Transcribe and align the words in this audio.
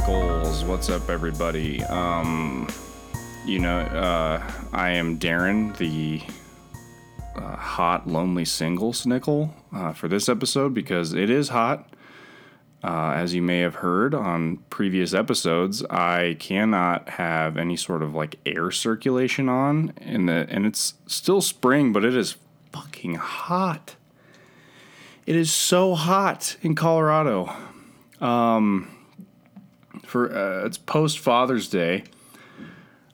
Snickles. 0.00 0.66
What's 0.66 0.88
up, 0.88 1.10
everybody? 1.10 1.82
Um, 1.84 2.66
you 3.44 3.58
know, 3.58 3.80
uh, 3.80 4.50
I 4.72 4.92
am 4.92 5.18
Darren, 5.18 5.76
the 5.76 6.22
uh, 7.36 7.56
hot, 7.56 8.06
lonely 8.06 8.46
single 8.46 8.94
Snickle 8.94 9.50
uh, 9.74 9.92
for 9.92 10.08
this 10.08 10.30
episode 10.30 10.72
because 10.72 11.12
it 11.12 11.28
is 11.28 11.50
hot. 11.50 11.86
Uh, 12.82 13.12
as 13.14 13.34
you 13.34 13.42
may 13.42 13.58
have 13.58 13.74
heard 13.76 14.14
on 14.14 14.56
previous 14.70 15.12
episodes, 15.12 15.84
I 15.90 16.36
cannot 16.40 17.10
have 17.10 17.58
any 17.58 17.76
sort 17.76 18.02
of 18.02 18.14
like 18.14 18.36
air 18.46 18.70
circulation 18.70 19.50
on, 19.50 19.92
in 20.00 20.24
the 20.24 20.46
and 20.48 20.64
it's 20.64 20.94
still 21.08 21.42
spring, 21.42 21.92
but 21.92 22.06
it 22.06 22.16
is 22.16 22.36
fucking 22.72 23.16
hot. 23.16 23.96
It 25.26 25.36
is 25.36 25.52
so 25.52 25.94
hot 25.94 26.56
in 26.62 26.74
Colorado. 26.74 27.54
Um, 28.18 28.96
for 30.10 30.36
uh, 30.36 30.66
it's 30.66 30.76
post 30.76 31.20
Father's 31.20 31.68
Day. 31.68 32.04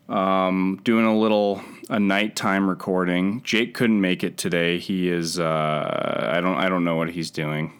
Um, 0.08 0.80
doing 0.82 1.04
a 1.04 1.16
little 1.16 1.60
a 1.90 2.00
nighttime 2.00 2.68
recording. 2.68 3.42
Jake 3.42 3.74
couldn't 3.74 4.00
make 4.00 4.24
it 4.24 4.38
today. 4.38 4.78
He 4.78 5.08
is 5.08 5.38
uh, 5.38 6.30
I 6.32 6.40
don't 6.40 6.56
I 6.56 6.68
don't 6.68 6.84
know 6.84 6.96
what 6.96 7.10
he's 7.10 7.30
doing. 7.30 7.72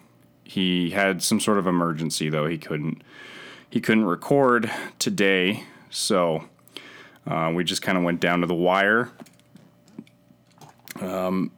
He 0.43 0.91
had 0.91 1.23
some 1.23 1.39
sort 1.39 1.57
of 1.57 1.67
emergency 1.67 2.29
though. 2.29 2.45
He 2.45 2.57
couldn't 2.57 3.03
he 3.69 3.81
couldn't 3.81 4.05
record 4.05 4.71
today. 4.99 5.63
So 5.89 6.47
uh, 7.25 7.51
we 7.55 7.63
just 7.63 7.81
kind 7.81 7.97
of 7.97 8.03
went 8.03 8.19
down 8.19 8.41
to 8.41 8.47
the 8.47 8.53
wire. 8.53 9.09
Um, 11.01 11.51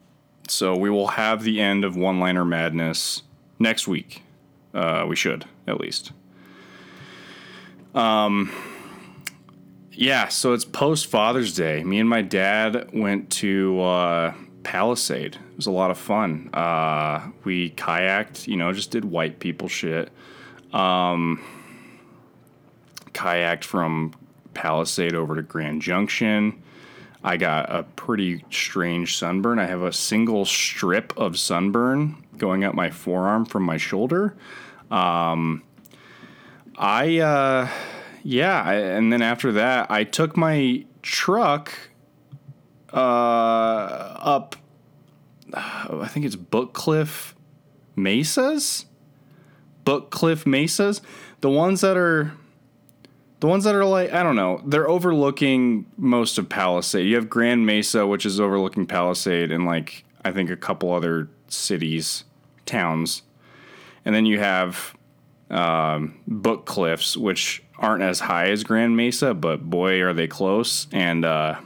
so 0.47 0.75
we 0.75 0.89
will 0.89 1.07
have 1.07 1.43
the 1.43 1.59
end 1.59 1.83
of 1.83 1.95
One 1.95 2.19
Liner 2.19 2.45
Madness 2.45 3.23
next 3.59 3.87
week. 3.87 4.23
Uh, 4.73 5.05
we 5.07 5.15
should 5.15 5.45
at 5.67 5.79
least. 5.79 6.11
Um, 7.93 8.51
yeah, 9.91 10.27
so 10.27 10.53
it's 10.53 10.65
post 10.65 11.07
Father's 11.07 11.55
Day. 11.55 11.83
Me 11.83 11.99
and 11.99 12.09
my 12.09 12.21
dad 12.21 12.91
went 12.93 13.29
to 13.31 13.81
uh, 13.81 14.33
Palisade. 14.63 15.35
It 15.35 15.55
was 15.55 15.65
a 15.65 15.71
lot 15.71 15.91
of 15.91 15.97
fun. 15.97 16.49
Uh, 16.53 17.31
we 17.43 17.71
kayaked, 17.71 18.47
you 18.47 18.55
know, 18.55 18.71
just 18.71 18.91
did 18.91 19.05
white 19.05 19.39
people 19.39 19.67
shit. 19.67 20.09
Um, 20.71 21.43
kayaked 23.11 23.63
from 23.63 24.13
Palisade 24.53 25.15
over 25.15 25.35
to 25.35 25.41
Grand 25.41 25.81
Junction. 25.81 26.61
I 27.23 27.35
got 27.35 27.69
a 27.69 27.83
pretty 27.83 28.45
strange 28.49 29.17
sunburn. 29.17 29.59
I 29.59 29.65
have 29.65 29.81
a 29.81 29.91
single 29.91 30.45
strip 30.45 31.11
of 31.17 31.37
sunburn 31.37 32.23
going 32.37 32.63
up 32.63 32.73
my 32.73 32.89
forearm 32.89 33.45
from 33.45 33.63
my 33.63 33.75
shoulder. 33.75 34.35
Um, 34.89 35.63
I, 36.79 37.19
uh, 37.19 37.69
yeah, 38.23 38.63
I, 38.63 38.75
and 38.75 39.11
then 39.11 39.21
after 39.21 39.51
that, 39.51 39.91
I 39.91 40.05
took 40.05 40.37
my 40.37 40.85
truck 41.01 41.73
uh, 42.93 42.95
up. 42.97 44.55
I 45.53 46.07
think 46.07 46.25
it's 46.25 46.37
Bookcliff 46.37 47.33
Mesas. 47.97 48.85
Bookcliff 49.83 50.45
Mesas, 50.45 51.01
the 51.41 51.49
ones 51.49 51.81
that 51.81 51.97
are, 51.97 52.31
the 53.39 53.47
ones 53.47 53.63
that 53.63 53.75
are 53.75 53.85
like 53.85 54.13
I 54.13 54.21
don't 54.23 54.35
know, 54.35 54.61
they're 54.65 54.87
overlooking 54.87 55.85
most 55.97 56.37
of 56.37 56.47
Palisade. 56.47 57.07
You 57.07 57.15
have 57.15 57.29
Grand 57.29 57.65
Mesa, 57.65 58.05
which 58.05 58.25
is 58.25 58.39
overlooking 58.39 58.85
Palisade, 58.85 59.51
and 59.51 59.65
like 59.65 60.05
I 60.23 60.31
think 60.31 60.49
a 60.49 60.55
couple 60.55 60.93
other 60.93 61.29
cities, 61.47 62.23
towns, 62.65 63.23
and 64.05 64.13
then 64.13 64.25
you 64.25 64.39
have 64.39 64.93
um, 65.49 66.19
Book 66.27 66.65
Cliffs, 66.65 67.17
which 67.17 67.63
aren't 67.77 68.03
as 68.03 68.19
high 68.19 68.49
as 68.49 68.63
Grand 68.63 68.95
Mesa, 68.95 69.33
but 69.33 69.69
boy, 69.69 70.01
are 70.01 70.13
they 70.13 70.27
close. 70.27 70.87
And 70.91 71.25
uh, 71.25 71.59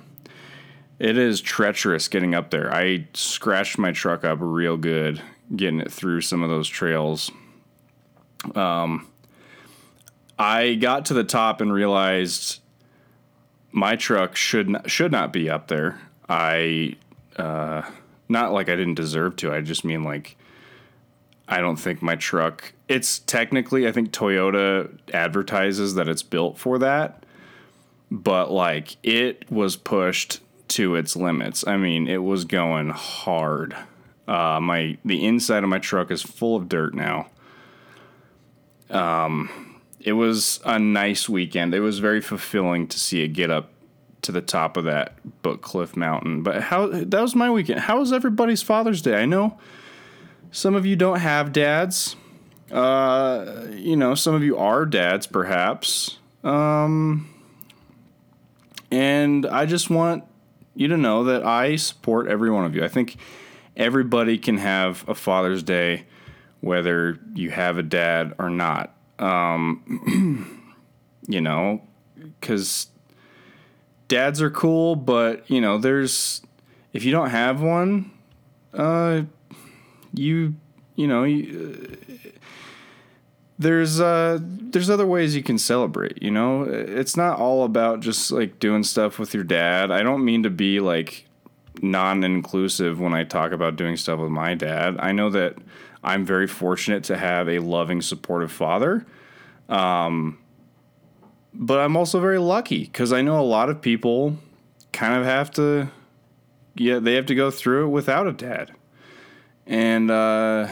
it 1.00 1.18
is 1.18 1.42
treacherous 1.42 2.08
getting 2.08 2.34
up 2.36 2.52
there. 2.52 2.74
I 2.74 3.08
scratched 3.14 3.78
my 3.78 3.92
truck 3.92 4.24
up 4.24 4.38
real 4.42 4.78
good 4.78 5.22
getting 5.56 5.80
it 5.80 5.92
through 5.92 6.22
some 6.22 6.44
of 6.44 6.50
those 6.50 6.68
trails. 6.68 7.32
Um, 8.56 9.08
I 10.38 10.76
got 10.76 11.06
to 11.06 11.14
the 11.14 11.24
top 11.24 11.62
and 11.62 11.72
realized 11.72 12.60
my 13.72 13.96
truck 13.96 14.36
should 14.36 14.70
not, 14.70 14.90
should 14.90 15.12
not 15.12 15.34
be 15.34 15.50
up 15.50 15.68
there. 15.68 16.00
I 16.28 16.96
uh, 17.38 17.84
not 18.30 18.54
like 18.54 18.70
I 18.70 18.76
didn't 18.76 18.96
deserve 18.96 19.36
to. 19.38 19.54
I 19.54 19.62
just 19.62 19.86
mean 19.86 20.04
like 20.04 20.38
I 21.48 21.60
don't 21.60 21.78
think 21.78 22.02
my 22.02 22.16
truck. 22.16 22.74
It's 22.94 23.20
technically, 23.20 23.88
I 23.88 23.92
think 23.92 24.12
Toyota 24.12 24.96
advertises 25.12 25.96
that 25.96 26.08
it's 26.08 26.22
built 26.22 26.60
for 26.60 26.78
that, 26.78 27.26
but 28.12 28.52
like 28.52 28.98
it 29.02 29.50
was 29.52 29.76
pushed 29.76 30.42
to 30.68 30.96
its 30.96 31.16
limits. 31.16 31.66
I 31.66 31.78
mean, 31.78 32.08
it 32.08 32.22
was 32.22 32.46
going 32.46 32.90
hard. 32.90 33.76
Uh, 34.28 34.60
my 34.62 34.98
the 35.04 35.26
inside 35.26 35.64
of 35.64 35.70
my 35.70 35.80
truck 35.80 36.12
is 36.12 36.22
full 36.22 36.56
of 36.56 36.70
dirt 36.70 36.94
now. 36.94 37.30
Um, 38.92 39.80
it 40.00 40.14
was 40.14 40.60
a 40.64 40.78
nice 40.78 41.28
weekend. 41.28 41.74
It 41.74 41.80
was 41.80 41.98
very 41.98 42.22
fulfilling 42.22 42.88
to 42.90 43.00
see 43.00 43.24
it 43.24 43.30
get 43.30 43.50
up 43.50 43.72
to 44.22 44.32
the 44.32 44.42
top 44.42 44.78
of 44.78 44.84
that 44.84 45.18
Book 45.42 45.64
Cliff 45.64 45.98
Mountain. 45.98 46.44
But 46.44 46.62
how 46.62 46.86
that 46.88 47.22
was 47.22 47.34
my 47.34 47.50
weekend. 47.50 47.80
How 47.80 47.98
was 47.98 48.14
everybody's 48.14 48.62
Father's 48.62 49.02
Day? 49.02 49.16
I 49.16 49.26
know 49.26 49.58
some 50.52 50.76
of 50.76 50.86
you 50.86 50.96
don't 50.96 51.20
have 51.20 51.52
dads. 51.52 52.16
Uh, 52.74 53.68
you 53.72 53.96
know, 53.96 54.16
some 54.16 54.34
of 54.34 54.44
you 54.44 54.58
are 54.58 54.84
dads, 54.86 55.28
perhaps. 55.28 56.18
Um, 56.44 57.30
and 58.92 59.46
I 59.46 59.68
just 59.68 59.92
want 59.92 60.24
you 60.76 60.88
to 60.88 60.98
know 60.98 61.24
that 61.26 61.46
I 61.46 61.76
support 61.76 62.28
every 62.28 62.50
one 62.50 62.66
of 62.66 62.76
you. 62.76 62.84
I 62.84 62.88
think 62.88 63.18
everybody 63.78 64.40
can 64.40 64.58
have 64.58 65.08
a 65.08 65.14
Father's 65.14 65.62
Day, 65.62 66.06
whether 66.62 67.20
you 67.36 67.52
have 67.52 67.78
a 67.78 67.84
dad 67.84 68.34
or 68.40 68.50
not. 68.50 68.96
Um, 69.20 70.74
you 71.28 71.42
know, 71.42 71.82
because 72.18 72.88
dads 74.08 74.42
are 74.42 74.50
cool, 74.50 74.96
but 74.96 75.50
you 75.50 75.62
know, 75.62 75.78
there's 75.78 76.42
if 76.92 77.06
you 77.06 77.12
don't 77.12 77.30
have 77.30 77.62
one, 77.62 78.12
uh, 78.74 79.22
you 80.14 80.56
you 80.96 81.08
know 81.08 81.24
you, 81.24 81.98
uh, 82.10 82.30
there's 83.64 84.00
uh 84.00 84.40
there's 84.42 84.90
other 84.90 85.06
ways 85.06 85.36
you 85.36 85.44
can 85.44 85.58
celebrate 85.58 86.22
you 86.22 86.32
know? 86.32 86.64
It's 86.64 87.18
not 87.18 87.40
all 87.40 87.64
about 87.64 88.02
just 88.02 88.32
like 88.32 88.60
doing 88.60 88.84
stuff 88.84 89.20
with 89.20 89.34
your 89.34 89.44
dad. 89.44 89.92
I 89.92 90.04
don't 90.04 90.24
mean 90.24 90.44
to 90.44 90.50
be 90.50 90.80
like 90.80 91.26
non-inclusive 91.82 93.00
when 93.00 93.14
i 93.14 93.24
talk 93.24 93.52
about 93.52 93.76
doing 93.76 93.98
stuff 93.98 94.20
with 94.20 94.30
my 94.30 94.54
dad. 94.54 94.96
I 95.00 95.12
know 95.12 95.30
that 95.32 95.58
i'm 96.04 96.26
very 96.26 96.48
fortunate 96.48 97.04
to 97.06 97.18
have 97.18 97.50
a 97.50 97.60
loving 97.60 98.02
supportive 98.02 98.52
father 98.52 99.06
um 99.70 100.38
but 101.54 101.80
i'm 101.80 101.98
also 101.98 102.20
very 102.20 102.38
lucky 102.38 102.84
because 102.84 103.12
i 103.12 103.22
know 103.22 103.40
a 103.40 103.42
lot 103.42 103.70
of 103.70 103.82
people 103.82 104.38
kind 104.92 105.16
of 105.16 105.26
have 105.26 105.50
to 105.50 105.90
yeah 106.76 107.00
they 107.00 107.16
have 107.16 107.26
to 107.26 107.36
go 107.36 107.52
through 107.52 107.86
it 107.86 107.90
without 107.90 108.28
a 108.28 108.32
dad. 108.32 108.72
And 109.66 110.12
uh, 110.12 110.68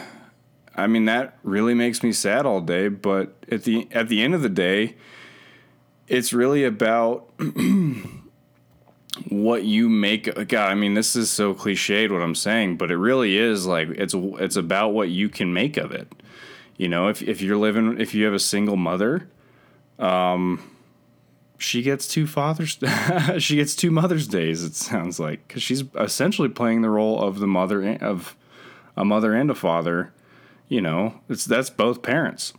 I 0.75 0.87
mean 0.87 1.05
that 1.05 1.37
really 1.43 1.73
makes 1.73 2.03
me 2.03 2.11
sad 2.11 2.45
all 2.45 2.61
day. 2.61 2.87
But 2.87 3.33
at 3.51 3.63
the 3.63 3.87
at 3.91 4.07
the 4.07 4.21
end 4.21 4.33
of 4.33 4.41
the 4.41 4.49
day, 4.49 4.95
it's 6.07 6.33
really 6.33 6.63
about 6.63 7.29
what 9.29 9.63
you 9.63 9.89
make. 9.89 10.33
God, 10.47 10.71
I 10.71 10.75
mean 10.75 10.93
this 10.93 11.15
is 11.15 11.29
so 11.29 11.53
cliched 11.53 12.11
what 12.11 12.21
I'm 12.21 12.35
saying, 12.35 12.77
but 12.77 12.91
it 12.91 12.97
really 12.97 13.37
is 13.37 13.65
like 13.65 13.89
it's 13.89 14.13
it's 14.15 14.55
about 14.55 14.89
what 14.89 15.09
you 15.09 15.29
can 15.29 15.53
make 15.53 15.77
of 15.77 15.91
it. 15.91 16.11
You 16.77 16.87
know, 16.87 17.07
if 17.09 17.21
if 17.21 17.41
you're 17.41 17.57
living 17.57 17.99
if 17.99 18.13
you 18.13 18.25
have 18.25 18.33
a 18.33 18.39
single 18.39 18.77
mother, 18.77 19.29
um, 19.99 20.61
she 21.57 21.81
gets 21.81 22.07
two 22.07 22.25
fathers 22.25 22.79
she 23.37 23.57
gets 23.57 23.75
two 23.75 23.91
mother's 23.91 24.27
days 24.27 24.63
it 24.63 24.73
sounds 24.73 25.19
like 25.19 25.47
because 25.47 25.61
she's 25.61 25.83
essentially 25.93 26.49
playing 26.49 26.81
the 26.81 26.89
role 26.89 27.21
of 27.21 27.37
the 27.37 27.45
mother 27.45 27.97
of 28.01 28.35
a 28.95 29.05
mother 29.05 29.33
and 29.33 29.49
a 29.49 29.55
father, 29.55 30.13
you 30.71 30.79
know, 30.79 31.15
it's 31.27 31.43
that's 31.43 31.69
both 31.69 32.01
parents. 32.01 32.53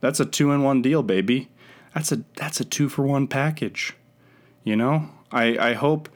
That's 0.00 0.20
a 0.20 0.26
two 0.26 0.52
in 0.52 0.62
one 0.62 0.82
deal, 0.82 1.02
baby. 1.02 1.48
That's 1.94 2.12
a 2.12 2.22
that's 2.36 2.60
a 2.60 2.64
two 2.64 2.90
for 2.90 3.06
one 3.06 3.26
package. 3.26 3.94
You 4.64 4.76
know? 4.76 5.08
I, 5.32 5.56
I 5.70 5.72
hope 5.72 6.10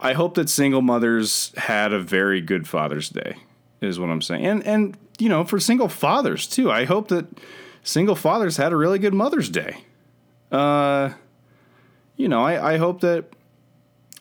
I 0.00 0.14
hope 0.14 0.34
that 0.36 0.48
single 0.48 0.80
mothers 0.80 1.52
had 1.58 1.92
a 1.92 2.00
very 2.00 2.40
good 2.40 2.66
Father's 2.66 3.10
Day, 3.10 3.36
is 3.82 4.00
what 4.00 4.08
I'm 4.08 4.22
saying. 4.22 4.46
And 4.46 4.66
and 4.66 4.96
you 5.18 5.28
know, 5.28 5.44
for 5.44 5.60
single 5.60 5.90
fathers 5.90 6.46
too. 6.46 6.70
I 6.70 6.86
hope 6.86 7.08
that 7.08 7.26
single 7.82 8.14
fathers 8.14 8.56
had 8.56 8.72
a 8.72 8.76
really 8.76 8.98
good 8.98 9.12
Mother's 9.12 9.50
Day. 9.50 9.84
Uh 10.50 11.10
you 12.16 12.28
know, 12.28 12.42
I, 12.42 12.72
I 12.72 12.76
hope 12.78 13.02
that 13.02 13.26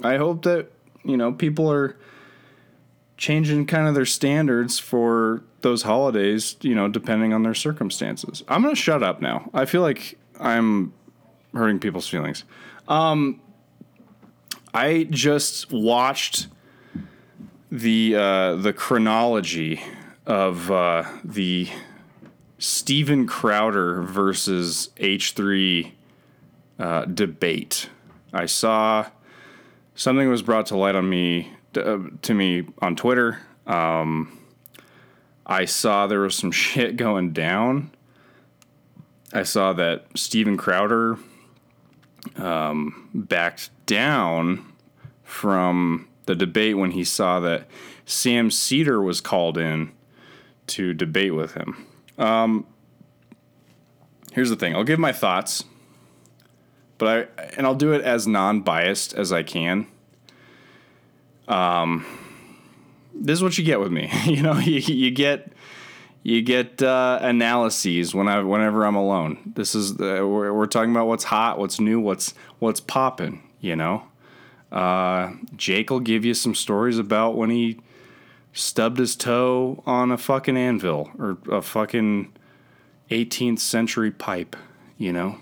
I 0.04 0.18
hope 0.18 0.44
that, 0.44 0.70
you 1.06 1.16
know, 1.16 1.31
people 1.31 1.72
are 1.72 1.96
changing 3.18 3.66
kind 3.66 3.88
of 3.88 3.96
their 3.96 4.06
standards 4.06 4.80
for 4.80 5.44
those 5.62 5.84
holidays, 5.84 6.56
you 6.62 6.75
know, 6.75 6.88
depending 6.88 7.34
on 7.34 7.44
their 7.44 7.56
circumstances. 7.56 8.44
I'm 8.48 8.62
going 8.62 8.74
to 8.74 8.80
shut 8.81 9.04
up 9.04 9.22
now. 9.22 9.50
I 9.54 9.66
feel 9.66 9.81
like 9.81 10.18
I'm 10.40 10.94
hurting 11.54 11.80
people's 11.80 12.08
feelings. 12.08 12.44
Um, 12.88 13.42
I 14.74 15.08
just 15.10 15.72
watched 15.72 16.48
the 17.72 18.16
uh, 18.16 18.56
the 18.56 18.72
chronology 18.72 19.81
of 20.25 20.72
uh, 20.72 21.04
the 21.24 21.68
Steven 22.60 23.28
Crowder 23.28 24.02
versus 24.04 24.90
H3 24.98 25.92
uh, 26.80 27.06
debate. 27.06 27.90
I 28.31 28.46
saw 28.46 29.08
something 29.96 30.30
was 30.30 30.42
brought 30.42 30.68
to 30.68 30.78
light 30.78 30.96
on 30.96 31.10
me 31.10 31.56
uh, 31.77 32.00
to 32.24 32.33
me 32.33 32.68
on 32.79 32.95
Twitter. 32.95 33.39
Um, 33.65 34.38
I 35.45 35.65
saw 35.65 36.07
there 36.07 36.19
was 36.19 36.35
some 36.35 36.51
shit 36.63 36.97
going 36.97 37.31
down. 37.33 37.91
I 39.33 39.44
saw 39.44 39.74
that 39.74 40.06
Steven 40.15 40.57
Crowder 40.57 41.18
um, 42.38 43.09
backed 43.13 43.69
down 43.85 44.65
from 45.24 46.07
the 46.25 46.35
debate 46.35 46.77
when 46.77 46.91
he 46.91 47.03
saw 47.03 47.39
that 47.41 47.68
Sam 48.06 48.50
Seder 48.50 49.01
was 49.01 49.19
called 49.19 49.57
in 49.57 49.91
to 50.68 50.94
debate 50.94 51.35
with 51.35 51.53
him. 51.53 51.85
Um, 52.18 52.65
here's 54.33 54.50
the 54.50 54.56
thing 54.56 54.75
I'll 54.75 54.83
give 54.83 55.00
my 55.00 55.12
thoughts, 55.12 55.65
but 56.97 57.31
I, 57.38 57.44
and 57.57 57.65
I'll 57.65 57.75
do 57.75 57.91
it 57.94 58.01
as 58.01 58.27
non 58.27 58.62
biased 58.62 59.13
as 59.13 59.31
I 59.31 59.44
can. 59.44 59.88
Um, 61.48 62.06
this 63.14 63.40
is 63.40 63.44
what 63.44 63.58
you 63.58 63.64
get 63.64 63.80
with 63.80 63.92
me. 63.92 64.12
you 64.26 64.42
know, 64.42 64.54
you, 64.58 64.80
you 64.80 65.12
get 65.12 65.52
you 66.24 66.42
get 66.42 66.82
uh, 66.82 67.20
analyses 67.22 68.14
when 68.14 68.28
I 68.28 68.42
whenever 68.42 68.86
I'm 68.86 68.96
alone. 68.96 69.54
This 69.56 69.76
is 69.76 69.96
the, 69.96 70.28
we're, 70.28 70.54
we're 70.54 70.68
talking 70.68 70.92
about 70.92 71.08
what's 71.08 71.24
hot, 71.24 71.58
what's 71.58 71.80
new, 71.80 72.00
what's 72.00 72.34
what's 72.60 72.80
popping. 72.80 73.44
You 73.62 73.76
know, 73.76 74.04
uh, 74.72 75.32
Jake 75.56 75.90
will 75.90 76.00
give 76.00 76.26
you 76.26 76.34
some 76.34 76.54
stories 76.54 77.00
about 77.00 77.36
when 77.36 77.50
he 77.50 77.80
stubbed 78.54 78.98
his 78.98 79.16
toe 79.16 79.84
on 79.86 80.12
a 80.12 80.18
fucking 80.18 80.58
anvil 80.58 81.12
or 81.18 81.38
a 81.50 81.62
fucking 81.62 82.34
18th 83.12 83.60
century 83.60 84.12
pipe. 84.12 84.56
You 84.98 85.14
know, 85.14 85.38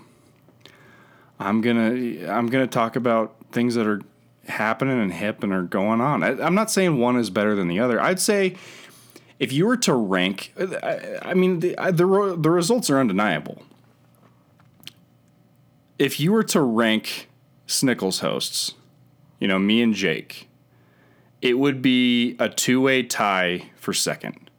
I'm 1.40 1.60
gonna 1.62 2.30
I'm 2.30 2.46
gonna 2.46 2.66
talk 2.66 2.96
about 2.96 3.34
things 3.50 3.74
that 3.74 3.86
are 3.86 4.02
happening 4.48 5.00
and 5.00 5.12
hip 5.12 5.42
and 5.42 5.52
are 5.52 5.62
going 5.62 6.00
on. 6.00 6.22
I, 6.22 6.40
I'm 6.42 6.54
not 6.54 6.70
saying 6.70 6.98
one 6.98 7.16
is 7.16 7.30
better 7.30 7.54
than 7.54 7.68
the 7.68 7.80
other. 7.80 8.00
I'd 8.00 8.20
say 8.20 8.56
if 9.38 9.52
you 9.52 9.66
were 9.66 9.76
to 9.78 9.94
rank, 9.94 10.52
I, 10.58 11.18
I 11.22 11.34
mean, 11.34 11.60
the, 11.60 11.74
the, 11.74 12.36
the 12.38 12.50
results 12.50 12.88
are 12.90 12.98
undeniable. 12.98 13.62
If 15.98 16.20
you 16.20 16.32
were 16.32 16.44
to 16.44 16.60
rank 16.60 17.28
Snickles 17.66 18.20
hosts, 18.20 18.74
you 19.40 19.48
know, 19.48 19.58
me 19.58 19.82
and 19.82 19.94
Jake, 19.94 20.48
it 21.42 21.58
would 21.58 21.82
be 21.82 22.36
a 22.38 22.48
two 22.48 22.80
way 22.80 23.02
tie 23.02 23.70
for 23.76 23.92
second. 23.92 24.50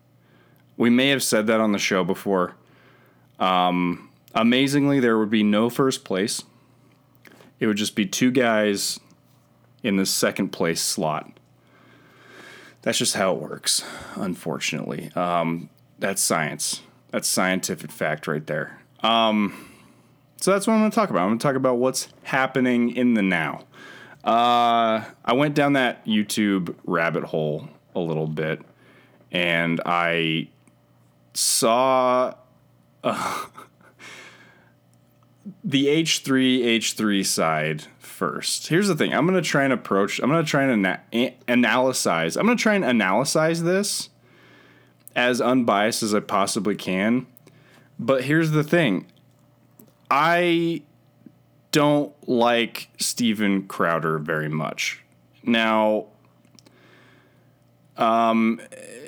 We 0.77 0.89
may 0.89 1.09
have 1.09 1.23
said 1.23 1.47
that 1.47 1.59
on 1.59 1.71
the 1.71 1.79
show 1.79 2.03
before. 2.03 2.55
Um, 3.39 4.09
amazingly, 4.33 4.99
there 4.99 5.17
would 5.17 5.29
be 5.29 5.43
no 5.43 5.69
first 5.69 6.05
place. 6.05 6.43
It 7.59 7.65
would 7.65 7.77
just 7.77 7.95
be 7.95 8.05
two 8.05 8.29
guys 8.31 8.99
in 9.87 9.95
the 9.95 10.05
second 10.05 10.49
place 10.49 10.81
slot 10.81 11.37
that's 12.87 12.97
just 12.97 13.15
how 13.15 13.33
it 13.33 13.41
works, 13.41 13.83
unfortunately. 14.15 15.11
Um, 15.13 15.69
that's 15.99 16.21
science. 16.21 16.81
That's 17.11 17.27
scientific 17.27 17.91
fact 17.91 18.27
right 18.27 18.47
there. 18.47 18.79
Um, 19.01 19.71
so 20.39 20.53
that's 20.53 20.67
what 20.67 20.73
I'm 20.75 20.79
going 20.79 20.91
to 20.91 20.95
talk 20.95 21.09
about. 21.09 21.23
I'm 21.23 21.29
going 21.29 21.39
to 21.39 21.43
talk 21.43 21.57
about 21.57 21.79
what's 21.79 22.07
happening 22.23 22.95
in 22.95 23.13
the 23.13 23.21
now. 23.21 23.65
Uh, 24.23 25.03
I 25.25 25.33
went 25.33 25.53
down 25.53 25.73
that 25.73 26.05
YouTube 26.05 26.75
rabbit 26.85 27.25
hole 27.25 27.67
a 27.93 27.99
little 27.99 28.25
bit, 28.25 28.61
and 29.33 29.81
I 29.85 30.47
saw 31.33 32.35
uh, 33.03 33.45
the 35.63 35.87
H3 35.87 36.63
H3 36.63 37.25
side 37.25 37.83
first. 38.17 38.67
Here's 38.67 38.87
the 38.87 38.95
thing. 38.95 39.13
I'm 39.13 39.27
going 39.27 39.41
to 39.41 39.47
try 39.47 39.63
and 39.63 39.71
approach, 39.71 40.19
I'm 40.19 40.29
going 40.29 40.43
to 40.43 40.49
try 40.49 40.63
and 40.63 40.85
ana- 41.13 41.33
analyze. 41.47 42.35
I'm 42.35 42.45
going 42.45 42.57
to 42.57 42.61
try 42.61 42.73
and 42.73 42.83
analyze 42.83 43.61
this 43.61 44.09
as 45.15 45.39
unbiased 45.39 46.01
as 46.01 46.15
I 46.15 46.19
possibly 46.19 46.75
can. 46.75 47.27
But 47.99 48.23
here's 48.23 48.51
the 48.51 48.63
thing. 48.63 49.05
I 50.09 50.81
don't 51.71 52.13
like 52.27 52.89
Steven 52.97 53.67
Crowder 53.67 54.17
very 54.17 54.49
much. 54.49 55.03
Now, 55.43 56.07
um, 57.97 58.59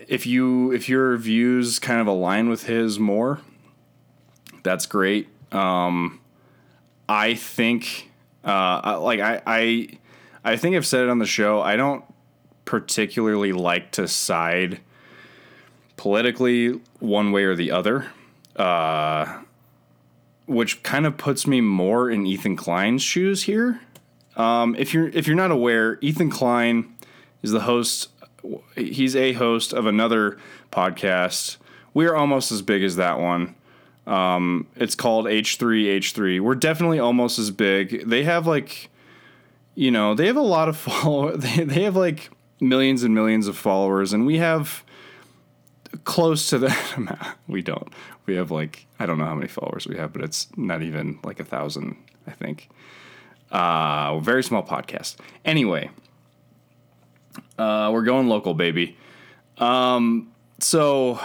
if 0.08 0.28
you 0.28 0.72
if 0.72 0.88
your 0.88 1.18
views 1.18 1.80
kind 1.80 2.00
of 2.00 2.08
align 2.08 2.50
with 2.50 2.64
his 2.64 3.00
more, 3.00 3.40
that's 4.62 4.86
great. 4.86 5.30
Um, 5.52 6.20
I 7.08 7.34
think 7.34 8.09
uh, 8.44 9.00
like 9.02 9.20
I, 9.20 9.42
I, 9.46 9.90
I 10.44 10.58
think 10.58 10.76
I've 10.76 10.86
said 10.86 11.04
it 11.04 11.10
on 11.10 11.20
the 11.20 11.26
show. 11.26 11.62
I 11.62 11.76
don't 11.76 12.04
particularly 12.66 13.52
like 13.52 13.92
to 13.92 14.08
side 14.08 14.80
politically 15.98 16.80
one 17.00 17.32
way 17.32 17.44
or 17.44 17.56
the 17.56 17.72
other, 17.72 18.08
uh, 18.56 19.42
which 20.46 20.82
kind 20.84 21.06
of 21.06 21.18
puts 21.18 21.46
me 21.46 21.62
more 21.62 22.10
in 22.10 22.26
Ethan 22.26 22.56
Klein's 22.56 23.04
shoes 23.04 23.44
here. 23.44 23.82
Um, 24.36 24.76
if 24.76 24.94
you're 24.94 25.10
if 25.10 25.28
you're 25.28 25.36
not 25.36 25.52
aware, 25.52 25.98
Ethan 26.02 26.30
Klein 26.30 26.96
is 27.42 27.52
the 27.52 27.62
host. 27.62 28.10
He's 28.76 29.16
a 29.16 29.34
host 29.34 29.74
of 29.74 29.86
another 29.86 30.38
podcast. 30.72 31.58
We 31.94 32.06
are 32.06 32.16
almost 32.16 32.52
as 32.52 32.62
big 32.62 32.84
as 32.84 32.96
that 32.96 33.20
one. 33.20 33.56
Um, 34.08 34.68
it's 34.76 34.96
called 34.96 35.26
H3H3. 35.26 36.40
We're 36.40 36.56
definitely 36.56 37.00
almost 37.00 37.38
as 37.38 37.52
big. 37.52 38.08
They 38.08 38.24
have 38.24 38.48
like, 38.48 38.90
you 39.76 39.92
know, 39.92 40.16
they 40.16 40.28
have 40.28 40.38
a 40.38 40.42
lot 40.42 40.70
of 40.70 40.78
follow. 40.78 41.36
They, 41.38 41.64
they 41.64 41.84
have 41.84 41.96
like 41.96 42.30
millions 42.60 43.04
and 43.04 43.14
millions 43.14 43.48
of 43.48 43.58
followers, 43.58 44.14
and 44.14 44.26
we 44.26 44.38
have 44.38 44.84
close 46.04 46.50
to 46.50 46.58
that 46.60 46.94
amount. 46.98 47.20
We 47.48 47.62
don't. 47.62 47.94
We 48.26 48.36
have 48.36 48.52
like 48.52 48.88
I 49.00 49.06
don't 49.06 49.18
know 49.18 49.26
how 49.26 49.36
many 49.36 49.48
followers 49.48 49.88
we 49.88 49.98
have, 49.98 50.14
but 50.14 50.24
it's 50.24 50.48
not 50.58 50.82
even 50.82 51.20
like 51.24 51.40
a 51.40 51.46
thousand. 51.46 51.96
I 52.28 52.32
think. 52.32 52.70
Uh, 53.52 54.20
very 54.20 54.44
small 54.44 54.64
podcast. 54.64 55.16
Anyway, 55.44 55.90
uh, 57.58 57.90
we're 57.92 58.04
going 58.04 58.28
local, 58.28 58.54
baby. 58.54 58.96
Um, 59.58 60.32
so 60.60 61.20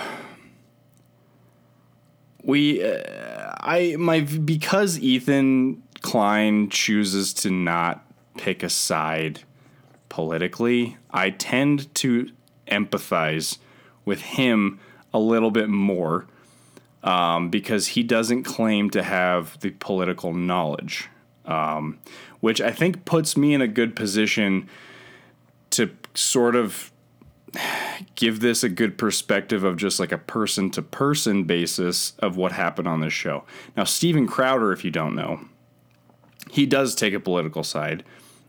we 2.44 2.84
uh, 2.84 3.52
I 3.60 3.96
my 3.98 4.20
because 4.20 4.98
Ethan 4.98 5.82
Klein 6.02 6.68
chooses 6.68 7.32
to 7.34 7.50
not 7.50 8.04
pick 8.36 8.62
a 8.62 8.70
side 8.70 9.40
politically, 10.08 10.96
I 11.10 11.30
tend 11.30 11.92
to 11.96 12.30
empathize 12.68 13.58
with 14.04 14.20
him 14.20 14.78
a 15.12 15.18
little 15.18 15.50
bit 15.50 15.68
more 15.68 16.26
um, 17.02 17.50
because 17.50 17.88
he 17.88 18.02
doesn't 18.02 18.44
claim 18.44 18.90
to 18.90 19.02
have 19.02 19.58
the 19.60 19.70
political 19.70 20.32
knowledge, 20.32 21.08
um, 21.46 21.98
which 22.40 22.60
I 22.60 22.70
think 22.70 23.04
puts 23.04 23.36
me 23.36 23.54
in 23.54 23.60
a 23.60 23.68
good 23.68 23.96
position 23.96 24.68
to 25.70 25.90
sort 26.14 26.54
of 26.54 26.92
give 28.14 28.40
this 28.40 28.62
a 28.62 28.68
good 28.68 28.98
perspective 28.98 29.64
of 29.64 29.76
just 29.76 30.00
like 30.00 30.12
a 30.12 30.18
person 30.18 30.70
to 30.70 30.82
person 30.82 31.44
basis 31.44 32.12
of 32.18 32.36
what 32.36 32.52
happened 32.52 32.88
on 32.88 33.00
this 33.00 33.12
show. 33.12 33.44
Now, 33.76 33.84
Steven 33.84 34.26
Crowder, 34.26 34.72
if 34.72 34.84
you 34.84 34.90
don't 34.90 35.14
know, 35.14 35.40
he 36.50 36.66
does 36.66 36.94
take 36.94 37.14
a 37.14 37.20
political 37.20 37.64
side. 37.64 38.04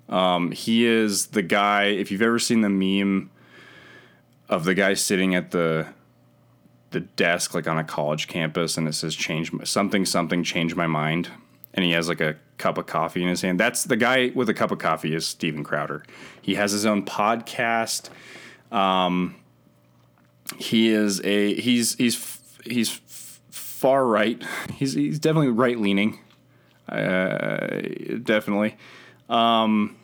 Um, 0.09 0.51
he 0.51 0.85
is 0.85 1.27
the 1.27 1.41
guy, 1.41 1.85
if 1.85 2.11
you've 2.11 2.21
ever 2.21 2.39
seen 2.39 2.61
the 2.61 2.69
meme 2.69 3.31
of 4.49 4.63
the 4.65 4.75
guy 4.75 4.93
sitting 4.93 5.35
at 5.35 5.51
the 5.51 5.87
the 6.91 6.99
desk 7.01 7.53
like 7.53 7.67
on 7.67 7.77
a 7.77 7.83
college 7.83 8.27
campus 8.27 8.77
and 8.77 8.87
it 8.87 8.93
says 8.93 9.15
change 9.15 9.51
something 9.65 10.05
something 10.05 10.43
change 10.43 10.75
my 10.75 10.87
mind 10.87 11.29
and 11.73 11.83
he 11.83 11.91
has 11.91 12.07
like 12.07 12.21
a 12.21 12.37
cup 12.57 12.77
of 12.77 12.85
coffee 12.85 13.21
in 13.21 13.27
his 13.27 13.41
hand 13.41 13.59
that's 13.59 13.83
the 13.83 13.97
guy 13.97 14.31
with 14.33 14.47
a 14.47 14.53
cup 14.53 14.71
of 14.71 14.77
coffee 14.77 15.13
is 15.13 15.25
steven 15.25 15.61
crowder 15.61 16.05
he 16.41 16.55
has 16.55 16.71
his 16.71 16.85
own 16.85 17.03
podcast 17.03 18.09
um, 18.71 19.35
he 20.57 20.89
is 20.89 21.21
a 21.23 21.53
he's 21.55 21.95
he's 21.95 22.39
he's 22.63 22.89
far 23.49 24.05
right. 24.05 24.41
He's 24.73 24.93
he's 24.93 25.19
definitely 25.19 25.51
right 25.51 25.79
leaning. 25.79 26.19
Uh, 26.87 27.81
definitely. 28.23 28.77
Um, 29.29 29.95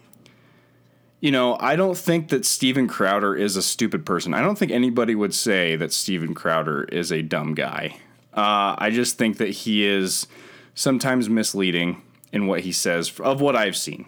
you 1.20 1.32
know, 1.32 1.56
I 1.60 1.75
don't 1.75 1.98
think 1.98 2.30
that 2.30 2.46
Steven 2.46 2.88
Crowder 2.88 3.36
is 3.36 3.56
a 3.56 3.62
stupid 3.62 4.06
person. 4.06 4.34
I 4.34 4.41
don't 4.41 4.58
think 4.58 4.72
anybody 4.72 5.13
would 5.13 5.36
say 5.36 5.75
that 5.75 5.94
Steven 5.94 6.34
Crowder 6.34 6.86
is 6.86 7.12
a 7.12 7.22
dumb 7.22 7.53
guy. 7.53 7.98
Uh, 8.34 8.75
I 8.77 8.89
just 8.91 9.18
think 9.18 9.38
that 9.38 9.50
he 9.50 9.86
is 9.86 10.25
sometimes 10.74 11.30
misleading 11.30 12.01
in 12.32 12.48
what 12.48 12.62
he 12.62 12.72
says 12.72 13.20
of 13.20 13.41
what 13.41 13.56
I've 13.56 13.75
seen. 13.77 14.06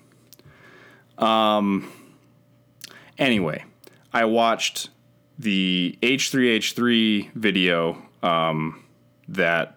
Um 1.17 1.91
anyway, 3.17 3.63
I 4.13 4.25
watched 4.25 4.89
the 5.39 5.97
H3H3 6.01 7.33
video 7.33 8.01
um, 8.21 8.83
that 9.27 9.75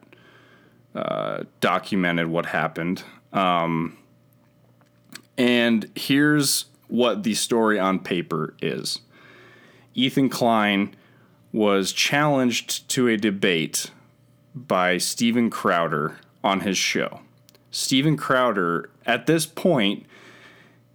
uh, 0.95 1.45
documented 1.61 2.29
what 2.29 2.47
happened. 2.47 3.03
Um, 3.33 3.97
and 5.39 5.91
here's 5.95 6.67
what 6.89 7.23
the 7.23 7.35
story 7.35 7.79
on 7.79 7.99
paper 7.99 8.55
is 8.61 9.01
Ethan 9.95 10.29
Klein 10.29 10.95
was 11.53 11.93
challenged 11.93 12.89
to 12.91 13.09
a 13.09 13.17
debate 13.17 13.91
by 14.55 14.99
Steven 14.99 15.51
Crowder 15.51 16.19
on 16.45 16.61
his 16.61 16.77
show. 16.77 17.21
Steven 17.71 18.17
Crowder, 18.17 18.91
at 19.05 19.27
this 19.27 19.47
point, 19.47 20.07